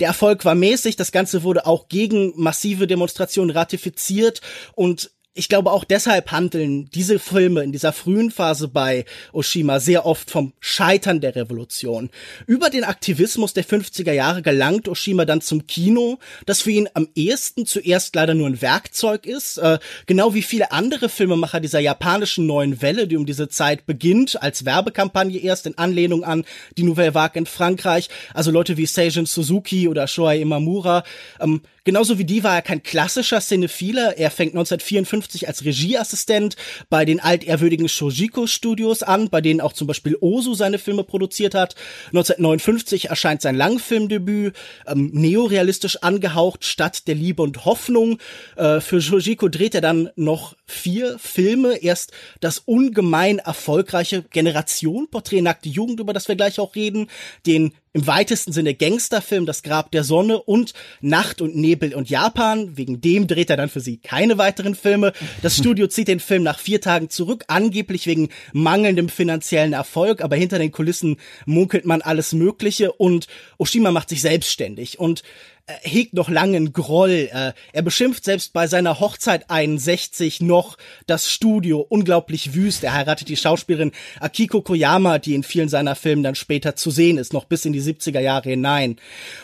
Der 0.00 0.08
Erfolg 0.08 0.44
war 0.44 0.54
mäßig, 0.54 0.96
das 0.96 1.12
Ganze 1.12 1.42
wurde 1.42 1.66
auch 1.66 1.88
gegen 1.88 2.32
massive 2.36 2.86
Demonstrationen 2.86 3.50
ratifiziert 3.50 4.40
und 4.74 5.10
ich 5.34 5.48
glaube 5.48 5.72
auch 5.72 5.84
deshalb 5.84 6.30
handeln 6.30 6.90
diese 6.90 7.18
Filme 7.18 7.62
in 7.62 7.72
dieser 7.72 7.94
frühen 7.94 8.30
Phase 8.30 8.68
bei 8.68 9.06
Oshima 9.32 9.80
sehr 9.80 10.04
oft 10.04 10.30
vom 10.30 10.52
Scheitern 10.60 11.22
der 11.22 11.34
Revolution. 11.34 12.10
Über 12.46 12.68
den 12.68 12.84
Aktivismus 12.84 13.54
der 13.54 13.64
50er 13.64 14.12
Jahre 14.12 14.42
gelangt 14.42 14.88
Oshima 14.88 15.24
dann 15.24 15.40
zum 15.40 15.66
Kino, 15.66 16.18
das 16.44 16.60
für 16.60 16.70
ihn 16.70 16.88
am 16.92 17.08
ehesten 17.14 17.64
zuerst 17.64 18.14
leider 18.14 18.34
nur 18.34 18.46
ein 18.46 18.60
Werkzeug 18.60 19.24
ist, 19.24 19.56
äh, 19.56 19.78
genau 20.04 20.34
wie 20.34 20.42
viele 20.42 20.70
andere 20.70 21.08
Filmemacher 21.08 21.60
dieser 21.60 21.80
japanischen 21.80 22.46
neuen 22.46 22.82
Welle, 22.82 23.08
die 23.08 23.16
um 23.16 23.24
diese 23.24 23.48
Zeit 23.48 23.86
beginnt, 23.86 24.42
als 24.42 24.66
Werbekampagne 24.66 25.38
erst 25.38 25.66
in 25.66 25.78
Anlehnung 25.78 26.24
an 26.24 26.44
die 26.76 26.82
Nouvelle 26.82 27.14
Vague 27.14 27.38
in 27.38 27.46
Frankreich, 27.46 28.10
also 28.34 28.50
Leute 28.50 28.76
wie 28.76 28.84
Seijun 28.84 29.24
Suzuki 29.24 29.88
oder 29.88 30.06
Shoei 30.08 30.40
Imamura. 30.40 31.04
Ähm, 31.40 31.62
genauso 31.84 32.18
wie 32.18 32.24
die 32.24 32.44
war 32.44 32.54
er 32.54 32.62
kein 32.62 32.82
klassischer 32.82 33.40
Cinephiler, 33.40 34.18
er 34.18 34.30
fängt 34.30 34.52
1954 34.52 35.12
1959 35.12 35.48
als 35.48 35.64
Regieassistent 35.64 36.56
bei 36.88 37.04
den 37.04 37.20
altehrwürdigen 37.20 37.88
Shojiko 37.88 38.46
Studios 38.46 39.02
an, 39.02 39.28
bei 39.28 39.40
denen 39.40 39.60
auch 39.60 39.72
zum 39.72 39.86
Beispiel 39.86 40.16
Ozu 40.20 40.54
seine 40.54 40.78
Filme 40.78 41.04
produziert 41.04 41.54
hat. 41.54 41.74
1959 42.06 43.06
erscheint 43.06 43.42
sein 43.42 43.56
Langfilmdebüt, 43.56 44.54
ähm, 44.86 45.10
neorealistisch 45.12 45.96
angehaucht, 46.02 46.64
Stadt 46.64 47.06
der 47.06 47.14
Liebe 47.14 47.42
und 47.42 47.64
Hoffnung. 47.64 48.18
Äh, 48.56 48.80
für 48.80 49.00
Shojiko 49.00 49.48
dreht 49.48 49.74
er 49.74 49.80
dann 49.80 50.10
noch 50.16 50.56
vier 50.66 51.18
Filme. 51.18 51.76
Erst 51.76 52.12
das 52.40 52.58
ungemein 52.58 53.38
erfolgreiche 53.38 54.22
Generation 54.22 55.08
Porträt 55.10 55.42
nackte 55.42 55.68
Jugend, 55.68 56.00
über 56.00 56.12
das 56.12 56.28
wir 56.28 56.36
gleich 56.36 56.60
auch 56.60 56.74
reden, 56.74 57.08
den 57.46 57.72
im 57.94 58.06
weitesten 58.06 58.52
Sinne 58.52 58.74
Gangsterfilm 58.74 59.44
Das 59.44 59.62
Grab 59.62 59.90
der 59.90 60.04
Sonne 60.04 60.42
und 60.42 60.72
Nacht 61.00 61.40
und 61.40 61.56
Nebel 61.56 61.94
und 61.94 62.08
Japan. 62.08 62.76
Wegen 62.76 63.00
dem 63.00 63.26
dreht 63.26 63.50
er 63.50 63.56
dann 63.56 63.68
für 63.68 63.80
sie 63.80 63.98
keine 63.98 64.38
weiteren 64.38 64.74
Filme. 64.74 65.12
Das 65.42 65.56
Studio 65.58 65.86
zieht 65.86 66.08
den 66.08 66.20
Film 66.20 66.42
nach 66.42 66.58
vier 66.58 66.80
Tagen 66.80 67.10
zurück, 67.10 67.44
angeblich 67.48 68.06
wegen 68.06 68.30
mangelndem 68.52 69.08
finanziellen 69.08 69.74
Erfolg, 69.74 70.22
aber 70.22 70.36
hinter 70.36 70.58
den 70.58 70.72
Kulissen 70.72 71.16
munkelt 71.44 71.84
man 71.84 72.02
alles 72.02 72.32
Mögliche 72.32 72.92
und 72.92 73.26
Oshima 73.58 73.90
macht 73.90 74.08
sich 74.08 74.22
selbstständig 74.22 74.98
und 74.98 75.22
äh, 75.66 75.74
hegt 75.82 76.14
noch 76.14 76.28
langen 76.28 76.72
Groll. 76.72 77.30
Äh, 77.32 77.52
er 77.72 77.82
beschimpft 77.82 78.24
selbst 78.24 78.52
bei 78.52 78.66
seiner 78.66 78.98
Hochzeit 78.98 79.48
61 79.48 80.40
noch 80.40 80.76
das 81.06 81.30
Studio 81.30 81.86
unglaublich 81.88 82.54
wüst. 82.54 82.82
Er 82.82 82.94
heiratet 82.94 83.28
die 83.28 83.36
Schauspielerin 83.36 83.92
Akiko 84.18 84.62
Koyama, 84.62 85.18
die 85.18 85.34
in 85.34 85.44
vielen 85.44 85.68
seiner 85.68 85.94
Filmen 85.94 86.24
dann 86.24 86.34
später 86.34 86.74
zu 86.74 86.90
sehen 86.90 87.16
ist, 87.16 87.32
noch 87.32 87.44
bis 87.44 87.64
in 87.64 87.72
die 87.72 87.80
70er 87.80 88.18
Jahre 88.18 88.50
hinein. 88.50 88.96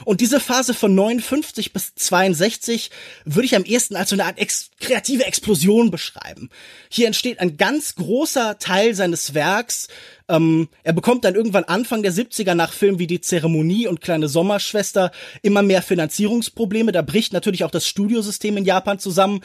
Und 0.05 0.21
diese 0.21 0.41
Phase 0.41 0.75
von 0.75 0.95
59 0.95 1.73
bis 1.73 1.95
62 1.95 2.91
würde 3.25 3.47
ich 3.47 3.55
am 3.55 3.65
ehesten 3.65 3.95
als 3.95 4.11
so 4.11 4.17
eine 4.17 4.25
Art 4.25 4.39
ex 4.39 4.71
kreative 4.81 5.25
Explosion 5.25 5.91
beschreiben. 5.91 6.51
Hier 6.89 7.07
entsteht 7.07 7.39
ein 7.39 7.57
ganz 7.57 7.95
großer 7.95 8.59
Teil 8.59 8.95
seines 8.95 9.35
Werks, 9.35 9.89
ähm, 10.29 10.69
er 10.83 10.93
bekommt 10.93 11.25
dann 11.25 11.35
irgendwann 11.35 11.65
Anfang 11.65 12.03
der 12.03 12.13
70er 12.13 12.55
nach 12.55 12.73
Filmen 12.73 12.99
wie 12.99 13.07
Die 13.07 13.21
Zeremonie 13.21 13.87
und 13.87 14.01
Kleine 14.01 14.29
Sommerschwester 14.29 15.11
immer 15.43 15.63
mehr 15.63 15.83
Finanzierungsprobleme. 15.83 16.93
Da 16.93 17.03
bricht 17.03 17.33
natürlich 17.33 17.65
auch 17.65 17.71
das 17.71 17.87
Studiosystem 17.87 18.57
in 18.57 18.65
Japan 18.65 18.99
zusammen 18.99 19.41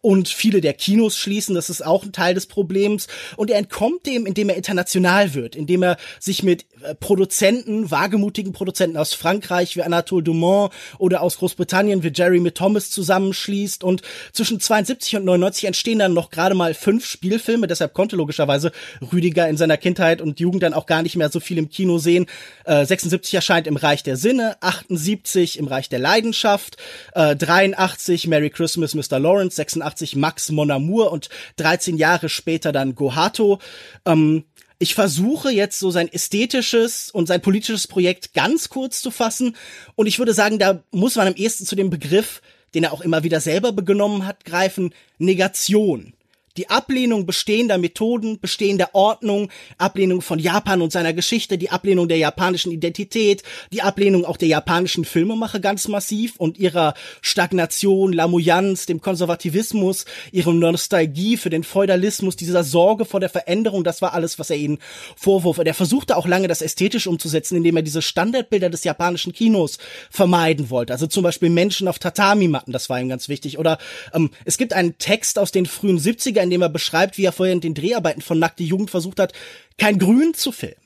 und 0.00 0.28
viele 0.28 0.60
der 0.60 0.74
Kinos 0.74 1.16
schließen. 1.16 1.54
Das 1.54 1.70
ist 1.70 1.84
auch 1.84 2.04
ein 2.04 2.12
Teil 2.12 2.34
des 2.34 2.46
Problems. 2.46 3.06
Und 3.36 3.50
er 3.50 3.58
entkommt 3.58 4.06
dem, 4.06 4.26
indem 4.26 4.48
er 4.48 4.56
international 4.56 5.34
wird, 5.34 5.54
indem 5.54 5.82
er 5.82 5.96
sich 6.18 6.42
mit 6.42 6.66
Produzenten, 7.00 7.90
wagemutigen 7.90 8.52
Produzenten 8.52 8.96
aus 8.96 9.14
Frankreich 9.14 9.76
wie 9.76 9.82
Anatole 9.82 10.22
Dumont 10.22 10.72
oder 10.98 11.22
aus 11.22 11.38
Großbritannien 11.38 12.02
wie 12.02 12.12
Jeremy 12.14 12.50
Thomas 12.52 12.90
zusammenschließt. 12.90 13.84
Und 13.84 14.02
zwischen 14.32 14.60
72 14.60 15.16
und 15.16 15.24
99 15.24 15.64
entstehen 15.64 15.98
dann 15.98 16.14
noch 16.14 16.30
gerade 16.30 16.54
mal 16.54 16.74
fünf 16.74 17.06
Spielfilme. 17.06 17.66
Deshalb 17.66 17.94
konnte 17.94 18.16
logischerweise 18.16 18.72
Rüdiger 19.12 19.48
in 19.48 19.56
seiner 19.56 19.76
Kindheit 19.76 20.20
und 20.20 20.40
Jugend 20.40 20.62
dann 20.62 20.74
auch 20.74 20.86
gar 20.86 21.02
nicht 21.02 21.16
mehr 21.16 21.30
so 21.30 21.40
viel 21.40 21.58
im 21.58 21.70
Kino 21.70 21.98
sehen. 21.98 22.26
Äh, 22.64 22.84
76 22.84 23.34
erscheint 23.34 23.66
im 23.66 23.76
Reich 23.76 24.02
der 24.02 24.16
Sinne, 24.16 24.56
78 24.60 25.58
im 25.58 25.66
Reich 25.66 25.88
der 25.88 25.98
Leidenschaft, 25.98 26.76
äh, 27.14 27.36
83 27.36 28.26
Merry 28.26 28.50
Christmas 28.50 28.94
Mr. 28.94 29.18
Lawrence, 29.18 29.56
86 29.56 30.16
Max 30.16 30.50
Mon 30.50 30.70
Amour 30.70 31.12
und 31.12 31.28
13 31.56 31.96
Jahre 31.96 32.28
später 32.28 32.72
dann 32.72 32.94
Gohato. 32.94 33.58
Ähm, 34.04 34.44
ich 34.78 34.94
versuche 34.94 35.50
jetzt 35.50 35.78
so 35.78 35.90
sein 35.90 36.12
ästhetisches 36.12 37.10
und 37.10 37.26
sein 37.26 37.40
politisches 37.40 37.86
Projekt 37.86 38.34
ganz 38.34 38.68
kurz 38.68 39.00
zu 39.00 39.10
fassen. 39.10 39.56
Und 39.94 40.06
ich 40.06 40.18
würde 40.18 40.34
sagen, 40.34 40.58
da 40.58 40.82
muss 40.90 41.16
man 41.16 41.28
am 41.28 41.34
ehesten 41.34 41.64
zu 41.64 41.76
dem 41.76 41.90
Begriff, 41.90 42.42
den 42.74 42.84
er 42.84 42.92
auch 42.92 43.00
immer 43.00 43.22
wieder 43.22 43.40
selber 43.40 43.72
begenommen 43.72 44.26
hat, 44.26 44.44
greifen, 44.44 44.92
Negation 45.18 46.14
die 46.56 46.70
Ablehnung 46.70 47.26
bestehender 47.26 47.78
Methoden, 47.78 48.38
bestehender 48.38 48.90
Ordnung, 48.92 49.50
Ablehnung 49.76 50.22
von 50.22 50.38
Japan 50.38 50.82
und 50.82 50.92
seiner 50.92 51.12
Geschichte, 51.12 51.58
die 51.58 51.70
Ablehnung 51.70 52.06
der 52.06 52.18
japanischen 52.18 52.70
Identität, 52.70 53.42
die 53.72 53.82
Ablehnung 53.82 54.24
auch 54.24 54.36
der 54.36 54.48
japanischen 54.48 55.04
Filmemacher 55.04 55.58
ganz 55.58 55.88
massiv 55.88 56.34
und 56.36 56.58
ihrer 56.58 56.94
Stagnation, 57.22 58.12
Lamoyanz, 58.12 58.86
dem 58.86 59.00
Konservativismus, 59.00 60.04
ihre 60.30 60.54
Nostalgie 60.54 61.36
für 61.36 61.50
den 61.50 61.64
Feudalismus, 61.64 62.36
dieser 62.36 62.62
Sorge 62.62 63.04
vor 63.04 63.18
der 63.18 63.30
Veränderung, 63.30 63.82
das 63.82 64.00
war 64.00 64.14
alles, 64.14 64.38
was 64.38 64.50
er 64.50 64.56
ihnen 64.56 64.78
vorwurf. 65.16 65.58
Und 65.58 65.66
er 65.66 65.74
versuchte 65.74 66.16
auch 66.16 66.28
lange 66.28 66.46
das 66.46 66.62
ästhetisch 66.62 67.08
umzusetzen, 67.08 67.56
indem 67.56 67.76
er 67.76 67.82
diese 67.82 68.02
Standardbilder 68.02 68.70
des 68.70 68.84
japanischen 68.84 69.32
Kinos 69.32 69.78
vermeiden 70.08 70.70
wollte. 70.70 70.92
Also 70.92 71.08
zum 71.08 71.24
Beispiel 71.24 71.50
Menschen 71.50 71.88
auf 71.88 71.98
Tatami-Matten, 71.98 72.72
das 72.72 72.88
war 72.88 73.00
ihm 73.00 73.08
ganz 73.08 73.28
wichtig. 73.28 73.58
Oder 73.58 73.78
ähm, 74.12 74.30
es 74.44 74.56
gibt 74.56 74.72
einen 74.72 74.98
Text 74.98 75.38
aus 75.38 75.50
den 75.50 75.66
frühen 75.66 75.98
70er 75.98 76.43
in 76.44 76.50
dem 76.50 76.62
er 76.62 76.68
beschreibt, 76.68 77.18
wie 77.18 77.24
er 77.24 77.32
vorher 77.32 77.52
in 77.52 77.60
den 77.60 77.74
Dreharbeiten 77.74 78.22
von 78.22 78.38
Nackte 78.38 78.62
Jugend 78.62 78.90
versucht 78.90 79.18
hat, 79.18 79.32
kein 79.78 79.98
Grün 79.98 80.34
zu 80.34 80.52
filmen. 80.52 80.76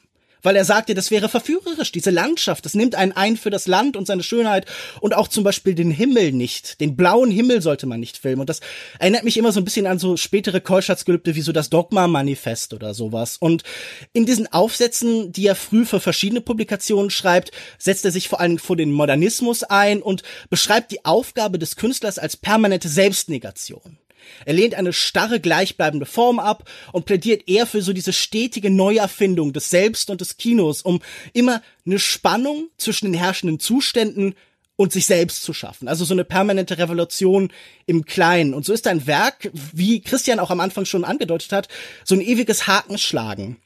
Weil 0.43 0.57
er 0.57 0.65
sagte, 0.65 0.95
das 0.95 1.11
wäre 1.11 1.29
verführerisch, 1.29 1.93
diese 1.93 2.11
Landschaft, 2.11 2.65
das 2.65 2.75
nimmt 2.75 2.95
einen 2.95 3.13
ein 3.13 3.37
für 3.37 3.51
das 3.51 3.67
Land 3.67 3.97
und 3.97 4.07
seine 4.07 4.23
Schönheit 4.23 4.67
und 5.01 5.15
auch 5.15 5.29
zum 5.29 5.45
Beispiel 5.45 5.75
den 5.75 5.91
Himmel 5.91 6.33
nicht, 6.33 6.81
den 6.81 6.97
blauen 6.97 7.31
Himmel 7.31 7.61
sollte 7.61 7.87
man 7.87 8.01
nicht 8.01 8.19
filmen. 8.19 8.41
Und 8.41 8.49
das 8.49 8.61
erinnert 8.99 9.25
mich 9.25 9.37
immer 9.37 9.53
so 9.53 9.61
ein 9.61 9.65
bisschen 9.65 9.87
an 9.87 9.99
so 9.99 10.17
spätere 10.17 10.61
Keuschheitsgelübde 10.61 11.35
wie 11.35 11.41
so 11.41 11.53
das 11.53 11.71
Dogma-Manifest 11.71 12.73
oder 12.73 12.95
sowas. 12.95 13.37
Und 13.39 13.63
in 14.13 14.27
diesen 14.27 14.51
Aufsätzen, 14.53 15.33
die 15.33 15.47
er 15.47 15.57
früh 15.57 15.85
für 15.85 16.01
verschiedene 16.01 16.41
Publikationen 16.41 17.11
schreibt, 17.11 17.51
setzt 17.79 18.05
er 18.05 18.13
sich 18.13 18.29
vor 18.29 18.41
allem 18.41 18.59
vor 18.59 18.77
den 18.77 18.93
Modernismus 18.93 19.65
ein 19.65 20.03
und 20.03 20.23
beschreibt 20.51 20.93
die 20.93 21.05
Aufgabe 21.05 21.59
des 21.59 21.77
Künstlers 21.77 22.19
als 22.19 22.37
permanente 22.37 22.89
Selbstnegation. 22.89 23.99
Er 24.45 24.55
lehnt 24.55 24.75
eine 24.75 24.93
starre, 24.93 25.41
gleichbleibende 25.41 26.07
Form 26.07 26.39
ab 26.39 26.69
und 26.93 27.07
plädiert 27.07 27.49
eher 27.49 27.67
für 27.67 27.83
so 27.83 27.93
diese 27.93 28.13
stetige 28.13 28.71
Neuerfindung 28.71 29.53
des 29.53 29.71
Selbst 29.71 30.11
und 30.11 30.21
des 30.21 30.37
Kinos, 30.37 30.83
um 30.83 31.01
immer 31.33 31.63
eine 31.87 31.99
Spannung 31.99 32.69
zwischen 32.77 33.07
den 33.07 33.15
herrschenden 33.15 33.61
Zuständen 33.61 34.35
und 34.77 34.93
sich 34.93 35.07
selbst 35.07 35.43
zu 35.43 35.53
schaffen. 35.53 35.89
Also 35.89 36.05
so 36.05 36.15
eine 36.15 36.25
permanente 36.25 36.79
Revolution 36.79 37.51
im 37.87 38.05
Kleinen. 38.05 38.55
Und 38.55 38.65
so 38.65 38.73
ist 38.73 38.87
ein 38.87 39.09
Werk, 39.09 39.51
wie 39.73 40.01
Christian 40.01 40.39
auch 40.39 40.51
am 40.51 40.61
Anfang 40.61 40.85
schon 40.85 41.05
angedeutet 41.05 41.53
hat, 41.53 41.69
so 42.05 42.15
ein 42.15 42.21
ewiges 42.21 42.69
Hakenschlagen. 42.69 43.57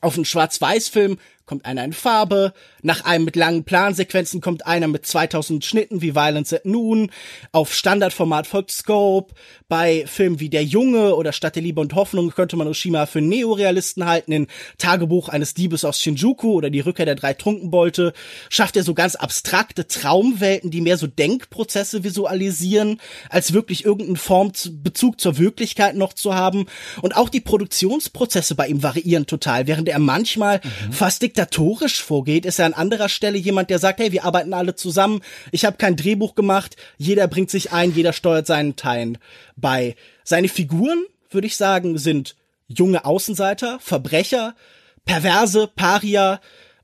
Auf 0.00 0.14
einen 0.14 0.24
Schwarz-Weiß-Film 0.24 1.18
kommt 1.48 1.64
einer 1.64 1.82
in 1.84 1.92
Farbe, 1.92 2.52
nach 2.82 3.04
einem 3.04 3.24
mit 3.24 3.34
langen 3.34 3.64
Plansequenzen 3.64 4.40
kommt 4.40 4.66
einer 4.66 4.86
mit 4.86 5.06
2000 5.06 5.64
Schnitten 5.64 6.02
wie 6.02 6.14
Violence 6.14 6.52
at 6.52 6.66
Noon, 6.66 7.10
auf 7.50 7.74
Standardformat 7.74 8.46
folgt 8.46 8.70
Scope, 8.70 9.34
bei 9.68 10.04
Filmen 10.06 10.38
wie 10.40 10.50
Der 10.50 10.62
Junge 10.62 11.16
oder 11.16 11.32
Stadt 11.32 11.56
der 11.56 11.62
Liebe 11.62 11.80
und 11.80 11.94
Hoffnung 11.94 12.30
könnte 12.30 12.56
man 12.56 12.68
Oshima 12.68 13.06
für 13.06 13.20
Neorealisten 13.20 14.06
halten, 14.06 14.32
in 14.32 14.46
Tagebuch 14.78 15.28
eines 15.28 15.54
Diebes 15.54 15.84
aus 15.84 16.00
Shinjuku 16.00 16.52
oder 16.52 16.70
Die 16.70 16.80
Rückkehr 16.80 17.06
der 17.06 17.14
drei 17.14 17.34
Trunkenbolte 17.34 18.12
schafft 18.50 18.76
er 18.76 18.82
so 18.82 18.94
ganz 18.94 19.14
abstrakte 19.14 19.86
Traumwelten, 19.86 20.70
die 20.70 20.82
mehr 20.82 20.98
so 20.98 21.06
Denkprozesse 21.06 22.04
visualisieren, 22.04 23.00
als 23.30 23.52
wirklich 23.52 23.84
irgendeinen 23.84 24.16
Form 24.16 24.52
Bezug 24.70 25.20
zur 25.20 25.38
Wirklichkeit 25.38 25.96
noch 25.96 26.12
zu 26.12 26.34
haben. 26.34 26.66
Und 27.02 27.16
auch 27.16 27.28
die 27.28 27.40
Produktionsprozesse 27.40 28.54
bei 28.54 28.68
ihm 28.68 28.82
variieren 28.82 29.26
total, 29.26 29.66
während 29.66 29.88
er 29.88 29.98
manchmal 29.98 30.60
mhm. 30.62 30.92
fast 30.92 31.22
diktatorisch 31.38 32.02
vorgeht, 32.02 32.44
ist 32.44 32.58
er 32.58 32.66
an 32.66 32.74
anderer 32.74 33.08
Stelle 33.08 33.38
jemand, 33.38 33.70
der 33.70 33.78
sagt, 33.78 34.00
hey, 34.00 34.10
wir 34.10 34.24
arbeiten 34.24 34.52
alle 34.52 34.74
zusammen, 34.74 35.20
ich 35.52 35.64
habe 35.64 35.76
kein 35.76 35.94
Drehbuch 35.94 36.34
gemacht, 36.34 36.76
jeder 36.96 37.28
bringt 37.28 37.48
sich 37.50 37.70
ein, 37.70 37.94
jeder 37.94 38.12
steuert 38.12 38.46
seinen 38.46 38.74
Teil 38.74 39.14
bei. 39.56 39.94
Seine 40.24 40.48
Figuren, 40.48 41.04
würde 41.30 41.46
ich 41.46 41.56
sagen, 41.56 41.96
sind 41.96 42.34
junge 42.66 43.04
Außenseiter, 43.04 43.78
Verbrecher, 43.78 44.56
Perverse, 45.04 45.70
Paria, 45.74 46.40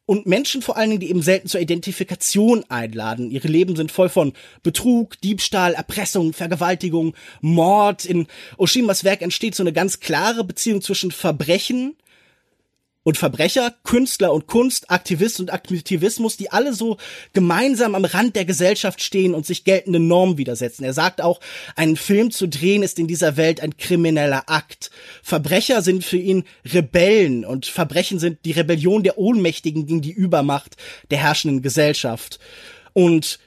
und 0.06 0.26
Menschen 0.26 0.60
vor 0.60 0.76
allen 0.76 0.90
Dingen, 0.90 1.00
die 1.00 1.08
eben 1.08 1.22
selten 1.22 1.48
zur 1.48 1.62
Identifikation 1.62 2.62
einladen. 2.68 3.30
Ihre 3.30 3.48
Leben 3.48 3.74
sind 3.74 3.90
voll 3.90 4.10
von 4.10 4.34
Betrug, 4.62 5.18
Diebstahl, 5.22 5.72
Erpressung, 5.72 6.34
Vergewaltigung, 6.34 7.14
Mord. 7.40 8.04
In 8.04 8.26
Oshimas 8.58 9.04
Werk 9.04 9.22
entsteht 9.22 9.54
so 9.54 9.62
eine 9.62 9.72
ganz 9.72 10.00
klare 10.00 10.44
Beziehung 10.44 10.82
zwischen 10.82 11.10
Verbrechen 11.10 11.96
und 13.04 13.18
Verbrecher, 13.18 13.74
Künstler 13.84 14.32
und 14.32 14.48
Kunst, 14.48 14.90
Aktivist 14.90 15.38
und 15.38 15.52
Aktivismus, 15.52 16.36
die 16.36 16.50
alle 16.50 16.74
so 16.74 16.96
gemeinsam 17.32 17.94
am 17.94 18.04
Rand 18.04 18.34
der 18.34 18.44
Gesellschaft 18.44 19.02
stehen 19.02 19.34
und 19.34 19.46
sich 19.46 19.62
geltenden 19.62 20.08
Normen 20.08 20.38
widersetzen. 20.38 20.84
Er 20.84 20.94
sagt 20.94 21.20
auch, 21.20 21.38
einen 21.76 21.96
Film 21.96 22.30
zu 22.30 22.48
drehen 22.48 22.82
ist 22.82 22.98
in 22.98 23.06
dieser 23.06 23.36
Welt 23.36 23.60
ein 23.60 23.76
krimineller 23.76 24.44
Akt. 24.46 24.90
Verbrecher 25.22 25.82
sind 25.82 26.04
für 26.04 26.16
ihn 26.16 26.44
Rebellen 26.64 27.44
und 27.44 27.66
Verbrechen 27.66 28.18
sind 28.18 28.44
die 28.44 28.52
Rebellion 28.52 29.02
der 29.02 29.18
Ohnmächtigen 29.18 29.86
gegen 29.86 30.02
die 30.02 30.12
Übermacht 30.12 30.76
der 31.10 31.18
herrschenden 31.18 31.62
Gesellschaft. 31.62 32.40
Und 32.94 33.38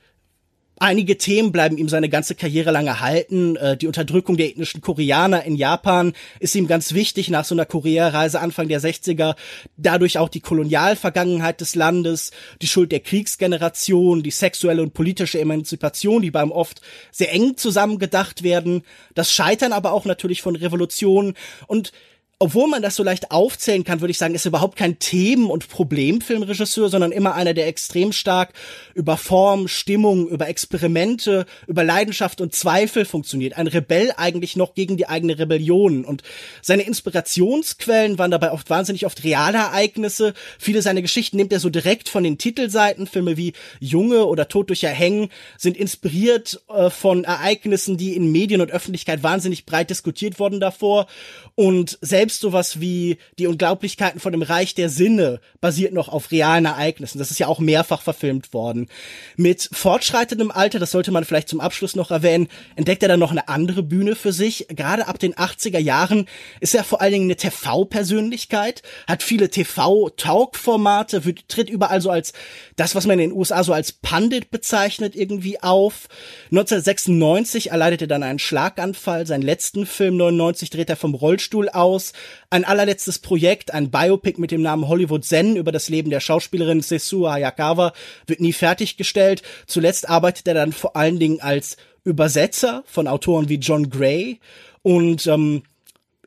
Einige 0.80 1.18
Themen 1.18 1.52
bleiben 1.52 1.78
ihm 1.80 1.90
seine 1.90 2.08
ganze 2.08 2.36
Karriere 2.36 2.70
lang 2.70 2.86
erhalten. 2.86 3.56
Äh, 3.56 3.78
die 3.78 3.88
Unterdrückung 3.88 4.38
der 4.38 4.48
ethnischen 4.48 4.80
Koreaner 4.80 5.44
in 5.44 5.56
Japan 5.56 6.14
ist 6.40 6.54
ihm 6.54 6.68
ganz 6.68 6.94
wichtig 6.94 7.30
nach 7.30 7.46
so 7.46 7.56
einer 7.56 7.66
Korea-Reise 7.66 8.40
Anfang 8.40 8.68
der 8.68 8.80
60er. 8.80 9.36
Dadurch 9.78 10.20
auch 10.20 10.30
die 10.30 10.40
Kolonialvergangenheit 10.40 11.62
des 11.62 11.74
Landes, 11.74 12.32
die 12.62 12.68
Schuld 12.68 12.92
der 12.92 13.00
Kriegsgeneration, 13.00 14.22
die 14.22 14.30
sexuelle 14.30 14.84
und 14.84 14.94
politische 14.94 15.40
Emanzipation, 15.40 16.22
die 16.22 16.32
beim 16.32 16.52
oft 16.52 16.82
sehr 17.12 17.34
eng 17.34 17.58
zusammengedacht 17.58 18.44
werden. 18.44 18.84
Das 19.16 19.32
Scheitern 19.32 19.74
aber 19.74 19.94
auch 19.94 20.06
natürlich 20.06 20.44
von 20.44 20.56
Revolutionen 20.56 21.34
und 21.66 21.92
obwohl 22.40 22.68
man 22.68 22.84
das 22.84 22.96
so 22.96 23.02
leicht 23.02 23.32
aufzählen 23.32 23.84
kann, 23.84 24.00
würde 24.00 24.12
ich 24.12 24.20
sagen, 24.20 24.36
ist 24.36 24.46
überhaupt 24.46 24.78
kein 24.78 25.00
Themen- 25.00 25.50
und 25.50 25.70
Problemfilmregisseur, 25.70 26.88
sondern 26.88 27.12
immer 27.12 27.34
einer, 27.34 27.56
der 27.56 27.66
extrem 27.66 28.12
stark 28.12 28.54
über 28.94 29.18
Form, 29.18 29.68
Stimmung, 29.68 30.28
über 30.28 30.48
Experimente, 30.48 31.48
über 31.66 31.84
Leidenschaft 31.84 32.40
und 32.40 32.54
Zweifel 32.54 33.06
funktioniert. 33.06 33.58
Ein 33.58 33.66
Rebell 33.66 34.14
eigentlich 34.18 34.56
noch 34.56 34.76
gegen 34.76 34.98
die 34.98 35.08
eigene 35.08 35.40
Rebellion. 35.40 36.06
Und 36.06 36.22
seine 36.62 36.84
Inspirationsquellen 36.84 38.20
waren 38.20 38.30
dabei 38.30 38.52
oft 38.52 38.70
wahnsinnig 38.70 39.08
oft 39.08 39.24
reale 39.24 39.58
Ereignisse. 39.58 40.36
Viele 40.60 40.84
seiner 40.84 41.02
Geschichten 41.02 41.38
nimmt 41.38 41.52
er 41.52 41.60
so 41.60 41.72
direkt 41.72 42.08
von 42.08 42.24
den 42.24 42.38
Titelseiten. 42.38 43.08
Filme 43.08 43.38
wie 43.38 43.54
Junge 43.80 44.26
oder 44.26 44.48
Tod 44.48 44.70
durch 44.70 44.84
Erhängen 44.84 45.30
sind 45.58 45.76
inspiriert 45.76 46.62
äh, 46.70 46.92
von 46.92 47.24
Ereignissen, 47.24 47.98
die 47.98 48.16
in 48.16 48.32
Medien 48.32 48.62
und 48.62 48.70
Öffentlichkeit 48.70 49.24
wahnsinnig 49.24 49.66
breit 49.66 49.90
diskutiert 49.90 50.40
wurden 50.40 50.60
davor. 50.60 51.08
Und 51.56 51.98
selbst 52.02 52.27
sowas 52.36 52.80
wie 52.80 53.18
die 53.40 53.48
Unglaublichkeiten 53.48 54.20
von 54.20 54.32
dem 54.32 54.42
Reich 54.42 54.76
der 54.76 54.90
Sinne 54.90 55.40
basiert 55.62 55.94
noch 55.94 56.10
auf 56.10 56.32
realen 56.32 56.66
Ereignissen. 56.66 57.20
Das 57.20 57.32
ist 57.32 57.40
ja 57.40 57.48
auch 57.48 57.60
mehrfach 57.60 58.02
verfilmt 58.02 58.54
worden. 58.54 58.90
Mit 59.36 59.70
fortschreitendem 59.72 60.52
Alter, 60.52 60.80
das 60.80 60.92
sollte 60.92 61.12
man 61.12 61.26
vielleicht 61.26 61.50
zum 61.50 61.62
Abschluss 61.62 61.96
noch 61.96 62.12
erwähnen, 62.12 62.48
entdeckt 62.76 63.04
er 63.04 63.10
dann 63.10 63.20
noch 63.20 63.32
eine 63.32 63.48
andere 63.48 63.84
Bühne 63.84 64.16
für 64.16 64.34
sich. 64.34 64.68
Gerade 64.70 65.08
ab 65.08 65.20
den 65.20 65.34
80er 65.34 65.80
Jahren 65.80 66.28
ist 66.60 66.76
er 66.76 66.84
vor 66.84 67.02
allen 67.02 67.14
Dingen 67.14 67.26
eine 67.26 67.36
TV-Persönlichkeit, 67.36 68.82
hat 69.08 69.24
viele 69.24 69.50
TV-Talk-Formate, 69.50 71.22
tritt 71.48 71.70
überall 71.70 72.02
so 72.02 72.10
als 72.10 72.34
das, 72.76 72.96
was 72.96 73.06
man 73.06 73.20
in 73.20 73.30
den 73.30 73.38
USA 73.38 73.64
so 73.64 73.74
als 73.74 73.92
Pandit 73.92 74.52
bezeichnet, 74.52 75.16
irgendwie 75.16 75.62
auf. 75.62 76.08
1996 76.52 77.72
erleidet 77.72 78.02
er 78.02 78.08
dann 78.08 78.24
einen 78.24 78.40
Schlaganfall. 78.40 79.26
Seinen 79.26 79.42
letzten 79.42 79.86
Film 79.86 80.18
99 80.18 80.70
dreht 80.70 80.90
er 80.90 80.96
vom 80.96 81.16
Rollstuhl 81.16 81.70
aus. 81.70 82.14
Ein 82.50 82.66
allerletztes 82.66 83.20
Projekt, 83.20 83.74
ein 83.74 83.92
Biopic 83.92 84.40
mit 84.40 84.52
dem 84.52 84.62
Namen 84.62 84.88
Hollywood 84.88 85.26
Zen 85.26 85.56
über 85.56 85.72
das 85.72 85.90
Leben 85.90 86.10
der 86.10 86.20
Schauspielerin 86.20 86.82
Sesu 86.82 87.28
Hayakawa, 87.28 87.94
wird 88.26 88.40
nie 88.40 88.54
fertiggestellt. 88.54 89.42
Zuletzt 89.66 90.10
arbeitet 90.10 90.48
er 90.48 90.54
dann 90.54 90.74
vor 90.74 90.96
allen 90.96 91.20
Dingen 91.20 91.42
als 91.42 91.78
Übersetzer 92.04 92.84
von 92.86 93.08
Autoren 93.08 93.50
wie 93.50 93.56
John 93.56 93.90
Gray 93.90 94.40
und 94.82 95.28
ähm, 95.28 95.64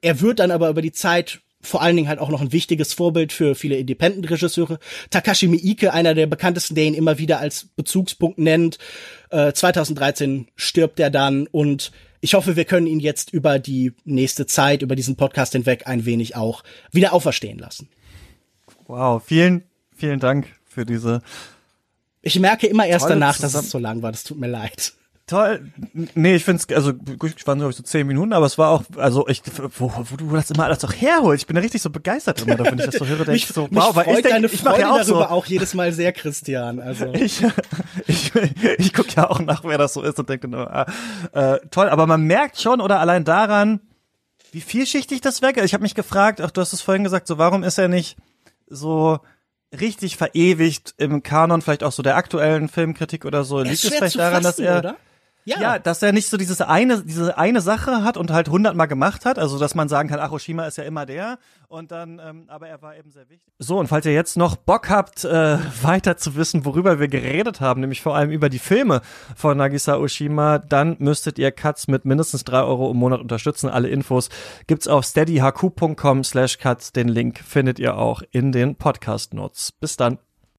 er 0.02 0.20
wird 0.20 0.38
dann 0.38 0.50
aber 0.50 0.68
über 0.68 0.82
die 0.82 0.92
Zeit 0.92 1.40
vor 1.62 1.82
allen 1.82 1.96
Dingen 1.96 2.08
halt 2.08 2.20
auch 2.20 2.30
noch 2.30 2.40
ein 2.40 2.52
wichtiges 2.52 2.94
Vorbild 2.94 3.32
für 3.32 3.54
viele 3.54 3.76
Independent-Regisseure. 3.76 4.78
Takashi 5.10 5.46
Miike, 5.46 5.92
einer 5.92 6.14
der 6.14 6.26
bekanntesten, 6.26 6.74
der 6.74 6.84
ihn 6.84 6.94
immer 6.94 7.18
wieder 7.18 7.38
als 7.38 7.68
Bezugspunkt 7.76 8.38
nennt. 8.38 8.78
Äh, 9.30 9.52
2013 9.52 10.48
stirbt 10.56 10.98
er 11.00 11.10
dann 11.10 11.46
und 11.46 11.92
ich 12.20 12.34
hoffe, 12.34 12.56
wir 12.56 12.64
können 12.64 12.86
ihn 12.86 13.00
jetzt 13.00 13.32
über 13.32 13.58
die 13.58 13.92
nächste 14.04 14.46
Zeit, 14.46 14.82
über 14.82 14.96
diesen 14.96 15.16
Podcast 15.16 15.52
hinweg 15.52 15.86
ein 15.86 16.04
wenig 16.04 16.36
auch 16.36 16.62
wieder 16.92 17.12
auferstehen 17.12 17.58
lassen. 17.58 17.88
Wow, 18.86 19.22
vielen, 19.24 19.64
vielen 19.96 20.20
Dank 20.20 20.48
für 20.66 20.84
diese. 20.84 21.22
Ich 22.22 22.38
merke 22.38 22.66
immer 22.66 22.86
erst 22.86 23.08
danach, 23.08 23.38
dass 23.38 23.54
es 23.54 23.70
so 23.70 23.78
lang 23.78 24.02
war. 24.02 24.12
Das 24.12 24.24
tut 24.24 24.38
mir 24.38 24.48
leid. 24.48 24.92
Toll. 25.30 25.70
Nee, 26.16 26.34
ich 26.34 26.44
finde 26.44 26.60
es, 26.68 26.76
also 26.76 26.90
ich 26.90 27.46
waren 27.46 27.58
glaube 27.58 27.70
ich 27.70 27.76
so 27.76 27.84
zehn 27.84 28.04
Minuten, 28.04 28.32
aber 28.32 28.46
es 28.46 28.58
war 28.58 28.70
auch, 28.70 28.82
also 28.96 29.28
ich, 29.28 29.42
wo, 29.78 29.92
wo 29.96 30.16
du 30.16 30.28
das 30.34 30.50
immer 30.50 30.64
alles 30.64 30.80
doch 30.80 30.92
herholst. 30.92 31.44
Ich 31.44 31.46
bin 31.46 31.54
da 31.54 31.62
richtig 31.62 31.80
so 31.82 31.88
begeistert 31.88 32.42
immer, 32.42 32.58
wenn 32.58 32.80
ich 32.80 32.86
das 32.86 32.96
so 32.96 33.06
höre, 33.06 33.18
denke 33.18 33.34
ich 33.34 33.46
so, 33.46 33.68
wow, 33.70 33.94
weil 33.94 34.08
ich 34.08 34.22
denke, 34.22 34.48
ich 34.52 34.64
mache 34.64 34.80
ja 34.80 34.90
auch 34.90 34.96
darüber 34.96 35.18
so. 35.18 35.26
auch 35.26 35.46
jedes 35.46 35.72
Mal 35.74 35.92
sehr, 35.92 36.10
Christian. 36.10 36.80
Also 36.80 37.06
ich, 37.14 37.44
ich, 38.08 38.32
ich 38.78 38.92
gucke 38.92 39.10
ja 39.16 39.30
auch 39.30 39.38
nach, 39.38 39.62
wer 39.62 39.78
das 39.78 39.94
so 39.94 40.02
ist 40.02 40.18
und 40.18 40.28
denke 40.28 40.48
nur, 40.48 40.68
ah, 40.68 40.86
äh, 41.32 41.60
toll. 41.70 41.88
Aber 41.88 42.08
man 42.08 42.22
merkt 42.22 42.60
schon 42.60 42.80
oder 42.80 42.98
allein 42.98 43.22
daran, 43.22 43.78
wie 44.50 44.60
vielschichtig 44.60 45.20
das 45.20 45.42
Werk 45.42 45.58
ist. 45.58 45.66
Ich 45.66 45.74
habe 45.74 45.82
mich 45.82 45.94
gefragt, 45.94 46.40
ach, 46.40 46.50
du 46.50 46.60
hast 46.60 46.72
es 46.72 46.80
vorhin 46.80 47.04
gesagt, 47.04 47.28
so 47.28 47.38
warum 47.38 47.62
ist 47.62 47.78
er 47.78 47.86
nicht 47.86 48.16
so 48.66 49.20
richtig 49.80 50.16
verewigt 50.16 50.94
im 50.96 51.22
Kanon, 51.22 51.62
vielleicht 51.62 51.84
auch 51.84 51.92
so 51.92 52.02
der 52.02 52.16
aktuellen 52.16 52.68
Filmkritik 52.68 53.24
oder 53.24 53.44
so. 53.44 53.60
Liegt 53.60 53.84
es 53.84 53.94
vielleicht 53.94 54.18
daran, 54.18 54.42
fassen, 54.42 54.44
dass 54.44 54.58
er 54.58 54.78
oder? 54.80 54.96
Ja. 55.44 55.60
ja, 55.60 55.78
dass 55.78 56.02
er 56.02 56.12
nicht 56.12 56.28
so 56.28 56.36
dieses 56.36 56.60
eine, 56.60 57.02
diese 57.02 57.38
eine 57.38 57.60
Sache 57.60 58.04
hat 58.04 58.16
und 58.16 58.30
halt 58.30 58.48
hundertmal 58.48 58.88
gemacht 58.88 59.24
hat, 59.24 59.38
also 59.38 59.58
dass 59.58 59.74
man 59.74 59.88
sagen 59.88 60.08
kann, 60.08 60.20
Aroshima 60.20 60.66
ist 60.66 60.76
ja 60.76 60.84
immer 60.84 61.06
der 61.06 61.38
und 61.68 61.92
dann, 61.92 62.20
ähm, 62.24 62.44
aber 62.48 62.68
er 62.68 62.82
war 62.82 62.96
eben 62.96 63.10
sehr 63.10 63.28
wichtig. 63.30 63.54
So, 63.58 63.78
und 63.78 63.86
falls 63.86 64.04
ihr 64.04 64.12
jetzt 64.12 64.36
noch 64.36 64.56
Bock 64.56 64.90
habt, 64.90 65.24
äh, 65.24 65.58
weiter 65.82 66.16
zu 66.16 66.36
wissen, 66.36 66.64
worüber 66.64 66.98
wir 66.98 67.08
geredet 67.08 67.60
haben, 67.60 67.80
nämlich 67.80 68.02
vor 68.02 68.14
allem 68.14 68.30
über 68.30 68.48
die 68.48 68.58
Filme 68.58 69.00
von 69.34 69.56
Nagisa 69.56 69.96
Oshima, 69.96 70.58
dann 70.58 70.96
müsstet 70.98 71.38
ihr 71.38 71.52
Cuts 71.52 71.88
mit 71.88 72.04
mindestens 72.04 72.44
drei 72.44 72.62
Euro 72.62 72.90
im 72.90 72.96
Monat 72.96 73.20
unterstützen. 73.20 73.70
Alle 73.70 73.88
Infos 73.88 74.28
gibt's 74.66 74.88
auf 74.88 75.04
steadyhq.com 75.04 76.24
slash 76.24 76.58
cuts. 76.58 76.92
Den 76.92 77.08
Link 77.08 77.38
findet 77.38 77.78
ihr 77.78 77.96
auch 77.96 78.22
in 78.30 78.52
den 78.52 78.76
Podcast-Notes. 78.76 79.72
Bis 79.72 79.96
dann. 79.96 80.18